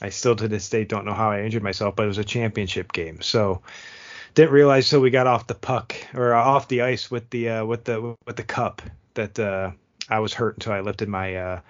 I 0.02 0.10
still 0.10 0.36
to 0.36 0.48
this 0.48 0.70
day 0.70 0.84
don't 0.84 1.06
know 1.06 1.14
how 1.14 1.32
I 1.32 1.44
injured 1.44 1.64
myself, 1.64 1.96
but 1.96 2.04
it 2.04 2.08
was 2.08 2.18
a 2.18 2.26
championship 2.26 2.92
game. 2.92 3.22
So 3.22 3.62
didn't 4.34 4.52
realize 4.52 4.90
till 4.90 5.00
we 5.00 5.10
got 5.10 5.28
off 5.28 5.48
the 5.48 5.56
puck 5.56 5.96
or 6.14 6.34
off 6.34 6.68
the 6.68 6.82
ice 6.82 7.10
with 7.10 7.30
the 7.30 7.50
uh, 7.50 7.66
with 7.66 7.86
the 7.86 8.16
with 8.26 8.36
the 8.36 8.44
cup 8.44 8.82
that 9.14 9.40
uh, 9.40 9.72
I 10.10 10.20
was 10.20 10.34
hurt 10.34 10.56
until 10.56 10.74
I 10.74 10.82
lifted 10.82 11.08
my 11.08 11.36
uh, 11.36 11.62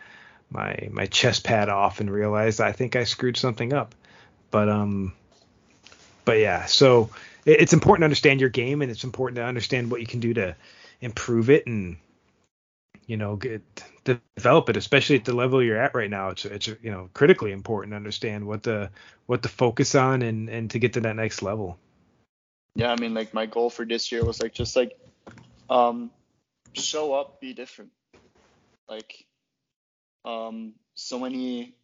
my 0.49 0.89
my 0.91 1.05
chest 1.05 1.43
pad 1.43 1.69
off 1.69 1.99
and 1.99 2.09
realized 2.09 2.61
I 2.61 2.71
think 2.71 2.95
I 2.95 3.03
screwed 3.03 3.37
something 3.37 3.73
up. 3.73 3.93
But 4.49 4.69
um, 4.69 5.13
but 6.25 6.39
yeah, 6.39 6.65
so 6.65 7.09
it, 7.45 7.61
it's 7.61 7.73
important 7.73 8.01
to 8.01 8.05
understand 8.05 8.39
your 8.39 8.49
game 8.49 8.81
and 8.81 8.91
it's 8.91 9.03
important 9.03 9.37
to 9.37 9.43
understand 9.43 9.91
what 9.91 10.01
you 10.01 10.07
can 10.07 10.19
do 10.19 10.33
to 10.33 10.55
improve 11.01 11.49
it 11.49 11.67
and 11.67 11.97
you 13.05 13.17
know 13.17 13.35
get 13.35 13.61
develop 14.03 14.69
it, 14.69 14.77
especially 14.77 15.17
at 15.17 15.25
the 15.25 15.35
level 15.35 15.61
you're 15.61 15.81
at 15.81 15.95
right 15.95 16.09
now. 16.09 16.29
It's 16.29 16.45
it's 16.45 16.67
you 16.67 16.91
know 16.91 17.09
critically 17.13 17.51
important 17.51 17.91
to 17.91 17.97
understand 17.97 18.45
what 18.45 18.63
the 18.63 18.89
what 19.25 19.43
to 19.43 19.49
focus 19.49 19.95
on 19.95 20.21
and 20.21 20.49
and 20.49 20.71
to 20.71 20.79
get 20.79 20.93
to 20.93 21.01
that 21.01 21.15
next 21.15 21.41
level 21.41 21.77
yeah, 22.75 22.91
I 22.91 22.99
mean, 22.99 23.13
like 23.13 23.33
my 23.33 23.45
goal 23.45 23.69
for 23.69 23.85
this 23.85 24.11
year 24.11 24.25
was 24.25 24.41
like 24.41 24.53
just 24.53 24.75
like 24.75 24.97
um 25.69 26.11
show 26.73 27.13
up, 27.13 27.39
be 27.39 27.53
different. 27.53 27.91
Like 28.89 29.25
um 30.25 30.73
so 30.95 31.19
many 31.19 31.75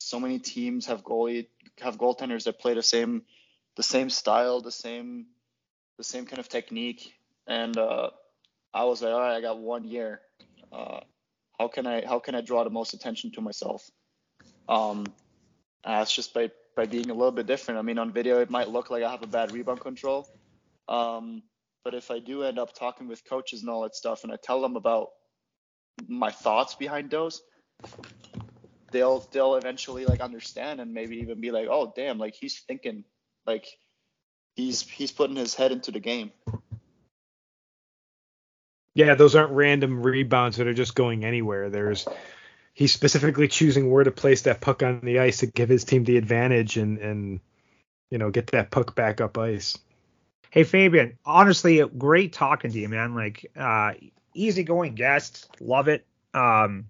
so 0.00 0.20
many 0.20 0.38
teams 0.38 0.86
have 0.86 1.02
goalie 1.02 1.46
have 1.80 1.96
goaltenders 1.96 2.44
that 2.44 2.58
play 2.58 2.74
the 2.74 2.82
same 2.82 3.22
the 3.76 3.82
same 3.82 4.10
style, 4.10 4.60
the 4.60 4.72
same 4.72 5.26
the 5.98 6.04
same 6.04 6.26
kind 6.26 6.38
of 6.38 6.48
technique. 6.48 7.14
And 7.46 7.76
uh 7.78 8.10
I 8.74 8.84
was 8.84 9.02
like, 9.02 9.12
all 9.12 9.20
right, 9.20 9.36
I 9.36 9.40
got 9.40 9.58
one 9.58 9.84
year. 9.84 10.20
Uh 10.72 11.00
how 11.58 11.68
can 11.68 11.86
I 11.86 12.04
how 12.06 12.18
can 12.18 12.34
I 12.34 12.40
draw 12.40 12.64
the 12.64 12.70
most 12.70 12.94
attention 12.94 13.32
to 13.32 13.40
myself? 13.40 13.88
Um 14.68 15.06
that's 15.84 16.14
just 16.14 16.34
by 16.34 16.50
by 16.76 16.86
being 16.86 17.10
a 17.10 17.14
little 17.14 17.32
bit 17.32 17.46
different. 17.46 17.78
I 17.78 17.82
mean, 17.82 17.98
on 17.98 18.12
video 18.12 18.40
it 18.40 18.50
might 18.50 18.68
look 18.68 18.90
like 18.90 19.02
I 19.02 19.10
have 19.10 19.22
a 19.22 19.26
bad 19.26 19.52
rebound 19.52 19.80
control, 19.80 20.28
um, 20.88 21.42
but 21.84 21.94
if 21.94 22.10
I 22.10 22.18
do 22.18 22.42
end 22.42 22.58
up 22.58 22.74
talking 22.74 23.08
with 23.08 23.28
coaches 23.28 23.62
and 23.62 23.70
all 23.70 23.82
that 23.82 23.94
stuff, 23.94 24.24
and 24.24 24.32
I 24.32 24.36
tell 24.42 24.60
them 24.60 24.76
about 24.76 25.08
my 26.06 26.30
thoughts 26.30 26.74
behind 26.74 27.10
those, 27.10 27.42
they'll 28.92 29.20
they'll 29.32 29.54
eventually 29.54 30.04
like 30.04 30.20
understand 30.20 30.80
and 30.80 30.92
maybe 30.92 31.16
even 31.18 31.40
be 31.40 31.50
like, 31.50 31.68
oh 31.70 31.92
damn, 31.96 32.18
like 32.18 32.34
he's 32.34 32.60
thinking, 32.68 33.04
like 33.46 33.78
he's 34.56 34.82
he's 34.82 35.12
putting 35.12 35.36
his 35.36 35.54
head 35.54 35.72
into 35.72 35.90
the 35.90 36.00
game. 36.00 36.32
Yeah, 38.94 39.14
those 39.14 39.34
aren't 39.34 39.52
random 39.52 40.02
rebounds 40.02 40.56
that 40.56 40.66
are 40.66 40.74
just 40.74 40.94
going 40.94 41.24
anywhere. 41.24 41.68
There's 41.68 42.06
he's 42.72 42.92
specifically 42.92 43.48
choosing 43.48 43.90
where 43.90 44.04
to 44.04 44.10
place 44.10 44.42
that 44.42 44.60
puck 44.60 44.82
on 44.82 45.00
the 45.02 45.18
ice 45.18 45.38
to 45.38 45.46
give 45.46 45.68
his 45.68 45.84
team 45.84 46.04
the 46.04 46.16
advantage 46.16 46.76
and 46.76 46.98
and 46.98 47.40
you 48.10 48.18
know 48.18 48.30
get 48.30 48.48
that 48.48 48.70
puck 48.70 48.94
back 48.94 49.20
up 49.20 49.36
ice. 49.38 49.78
Hey 50.50 50.64
Fabian, 50.64 51.18
honestly, 51.24 51.84
great 51.98 52.32
talking 52.32 52.70
to 52.70 52.78
you, 52.78 52.88
man. 52.88 53.14
Like 53.14 53.50
uh 53.56 53.92
easygoing 54.34 54.94
guest, 54.94 55.48
love 55.60 55.88
it. 55.88 56.06
Um 56.32 56.86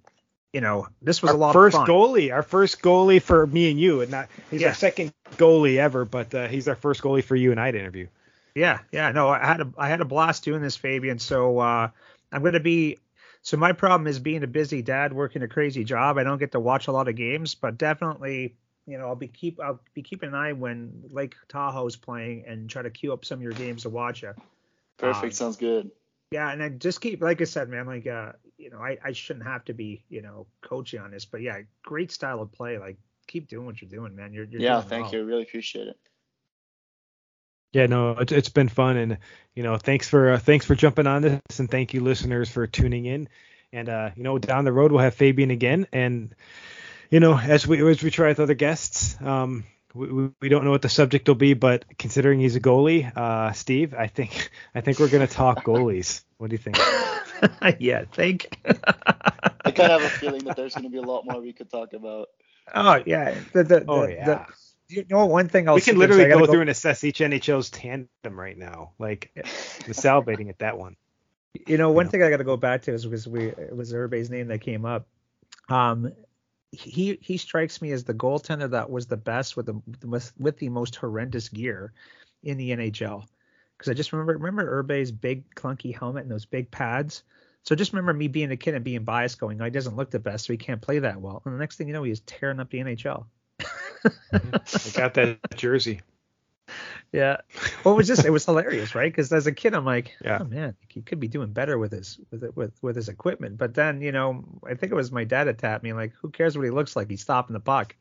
you 0.56 0.62
know, 0.62 0.88
this 1.02 1.20
was 1.20 1.32
our 1.32 1.36
a 1.36 1.38
lot 1.38 1.52
first 1.52 1.76
of 1.76 1.80
fun. 1.82 1.90
goalie, 1.90 2.32
our 2.32 2.42
first 2.42 2.80
goalie 2.80 3.20
for 3.20 3.46
me 3.46 3.70
and 3.70 3.78
you, 3.78 4.00
and 4.00 4.10
not 4.10 4.28
he's 4.50 4.62
Yeah. 4.62 4.68
our 4.68 4.74
second 4.74 5.12
goalie 5.36 5.76
ever, 5.76 6.06
but 6.06 6.34
uh, 6.34 6.48
he's 6.48 6.66
our 6.66 6.74
first 6.74 7.02
goalie 7.02 7.22
for 7.22 7.36
you 7.36 7.50
and 7.50 7.60
I 7.60 7.70
to 7.70 7.78
interview. 7.78 8.06
Yeah, 8.54 8.78
yeah, 8.90 9.12
no, 9.12 9.28
I 9.28 9.44
had 9.44 9.60
a 9.60 9.72
I 9.76 9.88
had 9.88 10.00
a 10.00 10.06
blast 10.06 10.44
doing 10.44 10.62
this, 10.62 10.74
Fabian. 10.74 11.18
So 11.18 11.58
uh, 11.58 11.90
I'm 12.32 12.42
gonna 12.42 12.58
be. 12.58 12.96
So 13.42 13.58
my 13.58 13.72
problem 13.72 14.06
is 14.06 14.18
being 14.18 14.42
a 14.44 14.46
busy 14.46 14.80
dad, 14.80 15.12
working 15.12 15.42
a 15.42 15.48
crazy 15.48 15.84
job. 15.84 16.16
I 16.16 16.24
don't 16.24 16.38
get 16.38 16.52
to 16.52 16.60
watch 16.60 16.88
a 16.88 16.92
lot 16.92 17.06
of 17.06 17.16
games, 17.16 17.54
but 17.54 17.76
definitely, 17.76 18.56
you 18.86 18.96
know, 18.96 19.08
I'll 19.08 19.14
be 19.14 19.28
keep 19.28 19.60
I'll 19.60 19.80
be 19.92 20.00
keeping 20.00 20.30
an 20.30 20.34
eye 20.34 20.54
when 20.54 21.02
Lake 21.10 21.34
Tahoe's 21.50 21.96
playing 21.96 22.44
and 22.46 22.70
try 22.70 22.80
to 22.80 22.90
queue 22.90 23.12
up 23.12 23.26
some 23.26 23.40
of 23.40 23.42
your 23.42 23.52
games 23.52 23.82
to 23.82 23.90
watch 23.90 24.22
you. 24.22 24.32
Perfect, 24.96 25.24
Um, 25.24 25.30
sounds 25.32 25.56
good. 25.56 25.90
Yeah, 26.30 26.50
and 26.50 26.62
I 26.62 26.70
just 26.70 27.02
keep 27.02 27.20
like 27.20 27.42
I 27.42 27.44
said, 27.44 27.68
man, 27.68 27.86
like 27.86 28.06
uh, 28.06 28.32
you 28.58 28.70
know, 28.70 28.78
I 28.78 28.98
I 29.04 29.12
shouldn't 29.12 29.46
have 29.46 29.64
to 29.66 29.74
be 29.74 30.02
you 30.08 30.22
know 30.22 30.46
coaching 30.62 31.00
on 31.00 31.10
this, 31.10 31.24
but 31.24 31.42
yeah, 31.42 31.60
great 31.82 32.10
style 32.12 32.40
of 32.40 32.52
play. 32.52 32.78
Like 32.78 32.96
keep 33.26 33.48
doing 33.48 33.66
what 33.66 33.80
you're 33.80 33.90
doing, 33.90 34.14
man. 34.14 34.32
You're, 34.32 34.44
you're 34.44 34.60
Yeah, 34.60 34.76
doing 34.76 34.88
thank 34.88 35.04
well. 35.06 35.14
you. 35.14 35.24
Really 35.24 35.42
appreciate 35.42 35.88
it. 35.88 35.98
Yeah, 37.72 37.86
no, 37.86 38.12
it's, 38.12 38.32
it's 38.32 38.48
been 38.48 38.68
fun, 38.68 38.96
and 38.96 39.18
you 39.54 39.62
know, 39.62 39.76
thanks 39.76 40.08
for 40.08 40.32
uh, 40.32 40.38
thanks 40.38 40.64
for 40.64 40.74
jumping 40.74 41.06
on 41.06 41.22
this, 41.22 41.58
and 41.58 41.70
thank 41.70 41.92
you 41.92 42.00
listeners 42.00 42.48
for 42.50 42.66
tuning 42.66 43.04
in. 43.04 43.28
And 43.72 43.88
uh, 43.88 44.10
you 44.16 44.22
know, 44.22 44.38
down 44.38 44.64
the 44.64 44.72
road 44.72 44.92
we'll 44.92 45.02
have 45.02 45.14
Fabian 45.14 45.50
again, 45.50 45.86
and 45.92 46.34
you 47.10 47.20
know, 47.20 47.36
as 47.36 47.66
we 47.66 47.86
as 47.90 48.02
we 48.02 48.10
try 48.10 48.28
with 48.28 48.40
other 48.40 48.54
guests, 48.54 49.20
um, 49.20 49.64
we, 49.92 50.10
we, 50.10 50.30
we 50.40 50.48
don't 50.48 50.64
know 50.64 50.70
what 50.70 50.82
the 50.82 50.88
subject 50.88 51.28
will 51.28 51.34
be, 51.34 51.52
but 51.52 51.84
considering 51.98 52.40
he's 52.40 52.56
a 52.56 52.60
goalie, 52.60 53.14
uh, 53.14 53.52
Steve, 53.52 53.92
I 53.92 54.06
think 54.06 54.50
I 54.74 54.80
think 54.80 54.98
we're 54.98 55.10
gonna 55.10 55.26
talk 55.26 55.64
goalies. 55.64 56.22
What 56.38 56.48
do 56.48 56.54
you 56.54 56.58
think? 56.58 56.78
yeah, 57.78 58.04
think. 58.12 58.58
I 58.64 59.70
kind 59.70 59.92
of 59.92 60.00
have 60.00 60.02
a 60.02 60.08
feeling 60.08 60.44
that 60.44 60.56
there's 60.56 60.74
going 60.74 60.84
to 60.84 60.90
be 60.90 60.98
a 60.98 61.02
lot 61.02 61.24
more 61.24 61.40
we 61.40 61.52
could 61.52 61.70
talk 61.70 61.92
about. 61.92 62.28
Oh 62.74 63.02
yeah. 63.06 63.34
The, 63.52 63.64
the, 63.64 63.84
Oh 63.86 64.06
the- 64.06 64.12
yeah. 64.12 64.24
the- 64.24 64.46
you 64.88 65.04
know 65.10 65.26
one 65.26 65.48
thing 65.48 65.68
I'll 65.68 65.74
we 65.74 65.80
can 65.80 65.98
literally 65.98 66.26
I 66.26 66.28
gotta 66.28 66.46
go 66.46 66.52
through 66.52 66.60
and 66.60 66.70
assess 66.70 67.02
each 67.02 67.18
NHL's 67.18 67.70
tandem 67.70 68.08
right 68.24 68.56
now. 68.56 68.92
Like, 69.00 69.32
we're 69.34 69.42
salivating 69.94 70.48
at 70.48 70.60
that 70.60 70.78
one. 70.78 70.96
You 71.66 71.76
know, 71.76 71.90
one 71.90 72.06
know. 72.06 72.10
thing 72.10 72.22
I 72.22 72.30
got 72.30 72.36
to 72.36 72.44
go 72.44 72.56
back 72.56 72.82
to 72.82 72.92
is 72.92 73.04
because 73.04 73.26
we 73.26 73.46
it 73.46 73.74
was 73.74 73.92
everybody's 73.92 74.30
name 74.30 74.46
that 74.48 74.60
came 74.60 74.84
up. 74.84 75.08
Um, 75.68 76.12
he 76.70 77.18
he 77.20 77.36
strikes 77.36 77.82
me 77.82 77.90
as 77.92 78.04
the 78.04 78.14
goaltender 78.14 78.70
that 78.70 78.90
was 78.90 79.06
the 79.06 79.16
best 79.16 79.56
with 79.56 79.66
the 79.66 79.80
with, 80.06 80.32
with 80.38 80.58
the 80.58 80.68
most 80.68 80.94
horrendous 80.96 81.48
gear 81.48 81.92
in 82.42 82.56
the 82.56 82.70
NHL. 82.70 83.24
Because 83.76 83.90
I 83.90 83.94
just 83.94 84.12
remember 84.12 84.34
remember 84.34 84.82
Irbe's 84.82 85.12
big 85.12 85.54
clunky 85.54 85.96
helmet 85.96 86.22
and 86.22 86.30
those 86.30 86.46
big 86.46 86.70
pads. 86.70 87.22
So 87.64 87.74
just 87.74 87.92
remember 87.92 88.14
me 88.14 88.28
being 88.28 88.52
a 88.52 88.56
kid 88.56 88.74
and 88.74 88.84
being 88.84 89.04
biased, 89.04 89.38
going, 89.40 89.60
"Oh, 89.60 89.64
he 89.64 89.70
doesn't 89.70 89.96
look 89.96 90.10
the 90.10 90.18
best, 90.20 90.46
so 90.46 90.52
he 90.52 90.56
can't 90.56 90.80
play 90.80 91.00
that 91.00 91.20
well." 91.20 91.42
And 91.44 91.54
the 91.54 91.58
next 91.58 91.76
thing 91.76 91.88
you 91.88 91.92
know, 91.94 92.04
he 92.04 92.12
is 92.12 92.20
tearing 92.20 92.60
up 92.60 92.70
the 92.70 92.78
NHL. 92.78 93.26
I 94.32 94.90
got 94.94 95.14
that 95.14 95.38
jersey. 95.56 96.00
Yeah. 97.12 97.38
Well, 97.84 97.94
it 97.94 97.96
was 97.96 98.06
just 98.06 98.24
it 98.24 98.30
was 98.30 98.44
hilarious, 98.44 98.94
right? 98.94 99.10
Because 99.10 99.32
as 99.32 99.46
a 99.46 99.52
kid, 99.52 99.74
I'm 99.74 99.84
like, 99.84 100.14
Yeah. 100.22 100.38
oh 100.40 100.44
man, 100.44 100.74
he 100.88 101.02
could 101.02 101.20
be 101.20 101.28
doing 101.28 101.52
better 101.52 101.78
with 101.78 101.92
his 101.92 102.18
with 102.30 102.44
it 102.44 102.56
with 102.56 102.72
with 102.82 102.96
his 102.96 103.08
equipment. 103.08 103.58
But 103.58 103.74
then, 103.74 104.00
you 104.00 104.12
know, 104.12 104.44
I 104.66 104.74
think 104.74 104.92
it 104.92 104.96
was 104.96 105.12
my 105.12 105.24
dad 105.24 105.44
that 105.44 105.58
tapped 105.58 105.84
me 105.84 105.92
like, 105.92 106.12
who 106.20 106.30
cares 106.30 106.56
what 106.56 106.64
he 106.64 106.70
looks 106.70 106.96
like? 106.96 107.08
He's 107.10 107.22
stopping 107.22 107.54
the 107.54 107.60
puck. 107.60 107.94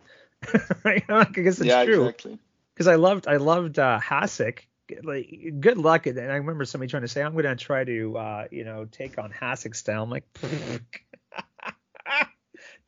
right? 0.84 1.04
You 1.10 1.16
I 1.16 1.24
guess 1.26 1.60
it's 1.60 1.66
yeah, 1.66 1.86
true. 1.86 2.06
exactly. 2.06 2.40
Because 2.74 2.88
I 2.88 2.96
loved 2.96 3.28
I 3.28 3.38
loved 3.38 3.80
uh, 3.80 4.00
Hasek. 4.00 4.60
Like 5.04 5.54
good 5.60 5.78
luck. 5.78 6.06
And 6.08 6.20
I 6.20 6.36
remember 6.36 6.66
somebody 6.66 6.90
trying 6.90 7.04
to 7.04 7.08
say, 7.08 7.22
I'm 7.24 7.36
gonna 7.36 7.56
try 7.56 7.84
to 7.84 8.18
uh, 8.18 8.48
you 8.52 8.64
know, 8.64 8.86
take 8.86 9.18
on 9.18 9.32
Hasek's 9.32 9.80
style. 9.80 10.04
I'm 10.04 10.10
like, 10.10 10.24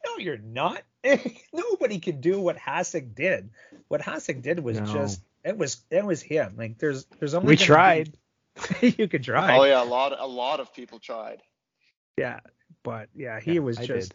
no, 0.05 0.17
you're 0.17 0.37
not. 0.37 0.83
Nobody 1.53 1.99
can 1.99 2.21
do 2.21 2.39
what 2.41 2.57
Hasek 2.57 3.15
did. 3.15 3.49
What 3.87 4.01
Hasek 4.01 4.41
did 4.41 4.59
was 4.59 4.79
No. 4.79 4.85
just 4.85 5.21
it 5.43 5.57
was 5.57 5.77
it 5.89 6.05
was 6.05 6.21
him. 6.21 6.55
Like 6.57 6.77
there's 6.77 7.05
there's 7.19 7.33
only 7.33 7.47
We 7.49 7.57
tried. 7.57 8.11
be- 8.81 8.95
you 8.97 9.07
could 9.07 9.23
try. 9.23 9.57
Oh 9.57 9.63
yeah, 9.63 9.81
a 9.81 9.85
lot 9.85 10.15
a 10.19 10.27
lot 10.27 10.59
of 10.59 10.73
people 10.73 10.99
tried. 10.99 11.41
Yeah, 12.17 12.39
but 12.83 13.09
yeah, 13.15 13.39
he 13.39 13.55
Yeah, 13.55 13.59
was 13.61 13.77
I 13.79 13.85
just 13.85 14.13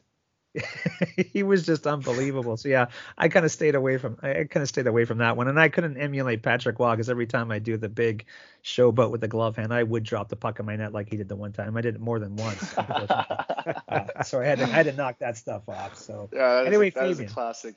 he 1.32 1.42
was 1.42 1.64
just 1.64 1.86
unbelievable. 1.86 2.56
So 2.56 2.68
yeah, 2.68 2.86
I 3.16 3.28
kind 3.28 3.46
of 3.46 3.52
stayed 3.52 3.74
away 3.74 3.96
from 3.96 4.18
I 4.22 4.44
kind 4.50 4.62
of 4.62 4.68
stayed 4.68 4.86
away 4.86 5.04
from 5.04 5.18
that 5.18 5.36
one, 5.36 5.48
and 5.48 5.58
I 5.58 5.68
couldn't 5.68 5.96
emulate 5.96 6.42
Patrick 6.42 6.78
Roy 6.78 6.92
because 6.92 7.08
every 7.08 7.26
time 7.26 7.50
I 7.50 7.58
do 7.58 7.76
the 7.76 7.88
big 7.88 8.26
showboat 8.62 9.10
with 9.10 9.20
the 9.22 9.28
glove 9.28 9.56
hand, 9.56 9.72
I 9.72 9.82
would 9.82 10.04
drop 10.04 10.28
the 10.28 10.36
puck 10.36 10.60
in 10.60 10.66
my 10.66 10.76
net 10.76 10.92
like 10.92 11.08
he 11.08 11.16
did 11.16 11.28
the 11.28 11.36
one 11.36 11.52
time. 11.52 11.76
I 11.76 11.80
did 11.80 11.94
it 11.94 12.00
more 12.00 12.18
than 12.18 12.36
once, 12.36 12.60
so 14.24 14.40
I 14.40 14.44
had 14.44 14.58
to 14.58 14.64
I 14.64 14.68
had 14.68 14.86
to 14.86 14.92
knock 14.92 15.18
that 15.20 15.36
stuff 15.38 15.68
off. 15.68 15.96
So 15.96 16.28
yeah, 16.32 16.64
anyway, 16.66 16.90
that 16.90 17.08
was 17.08 17.20
a 17.20 17.26
classic. 17.26 17.76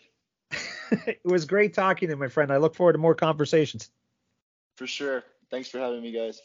it 1.08 1.22
was 1.24 1.46
great 1.46 1.74
talking 1.74 2.10
to 2.10 2.16
my 2.16 2.28
friend. 2.28 2.52
I 2.52 2.58
look 2.58 2.76
forward 2.76 2.94
to 2.94 3.00
more 3.00 3.16
conversations. 3.16 3.90
For 4.76 4.86
sure. 4.86 5.24
Thanks 5.50 5.70
for 5.70 5.80
having 5.80 6.02
me, 6.02 6.12
guys. 6.12 6.42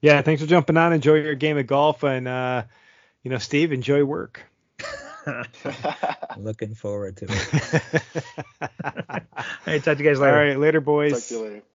Yeah, 0.00 0.22
thanks 0.22 0.42
for 0.42 0.48
jumping 0.48 0.76
on. 0.76 0.92
Enjoy 0.92 1.14
your 1.14 1.34
game 1.34 1.58
of 1.58 1.66
golf, 1.66 2.02
and 2.02 2.26
uh, 2.26 2.64
you 3.22 3.30
know, 3.30 3.38
Steve, 3.38 3.72
enjoy 3.72 4.04
work. 4.04 4.42
Looking 6.36 6.74
forward 6.74 7.16
to 7.18 7.26
it. 7.28 8.02
hey, 9.64 9.78
talk 9.80 9.96
to 9.96 10.02
you 10.02 10.08
guys 10.08 10.20
later. 10.20 10.38
All 10.38 10.44
right, 10.44 10.58
later, 10.58 10.80
boys. 10.80 11.12
Talk 11.12 11.22
to 11.28 11.34
you 11.34 11.42
later. 11.44 11.62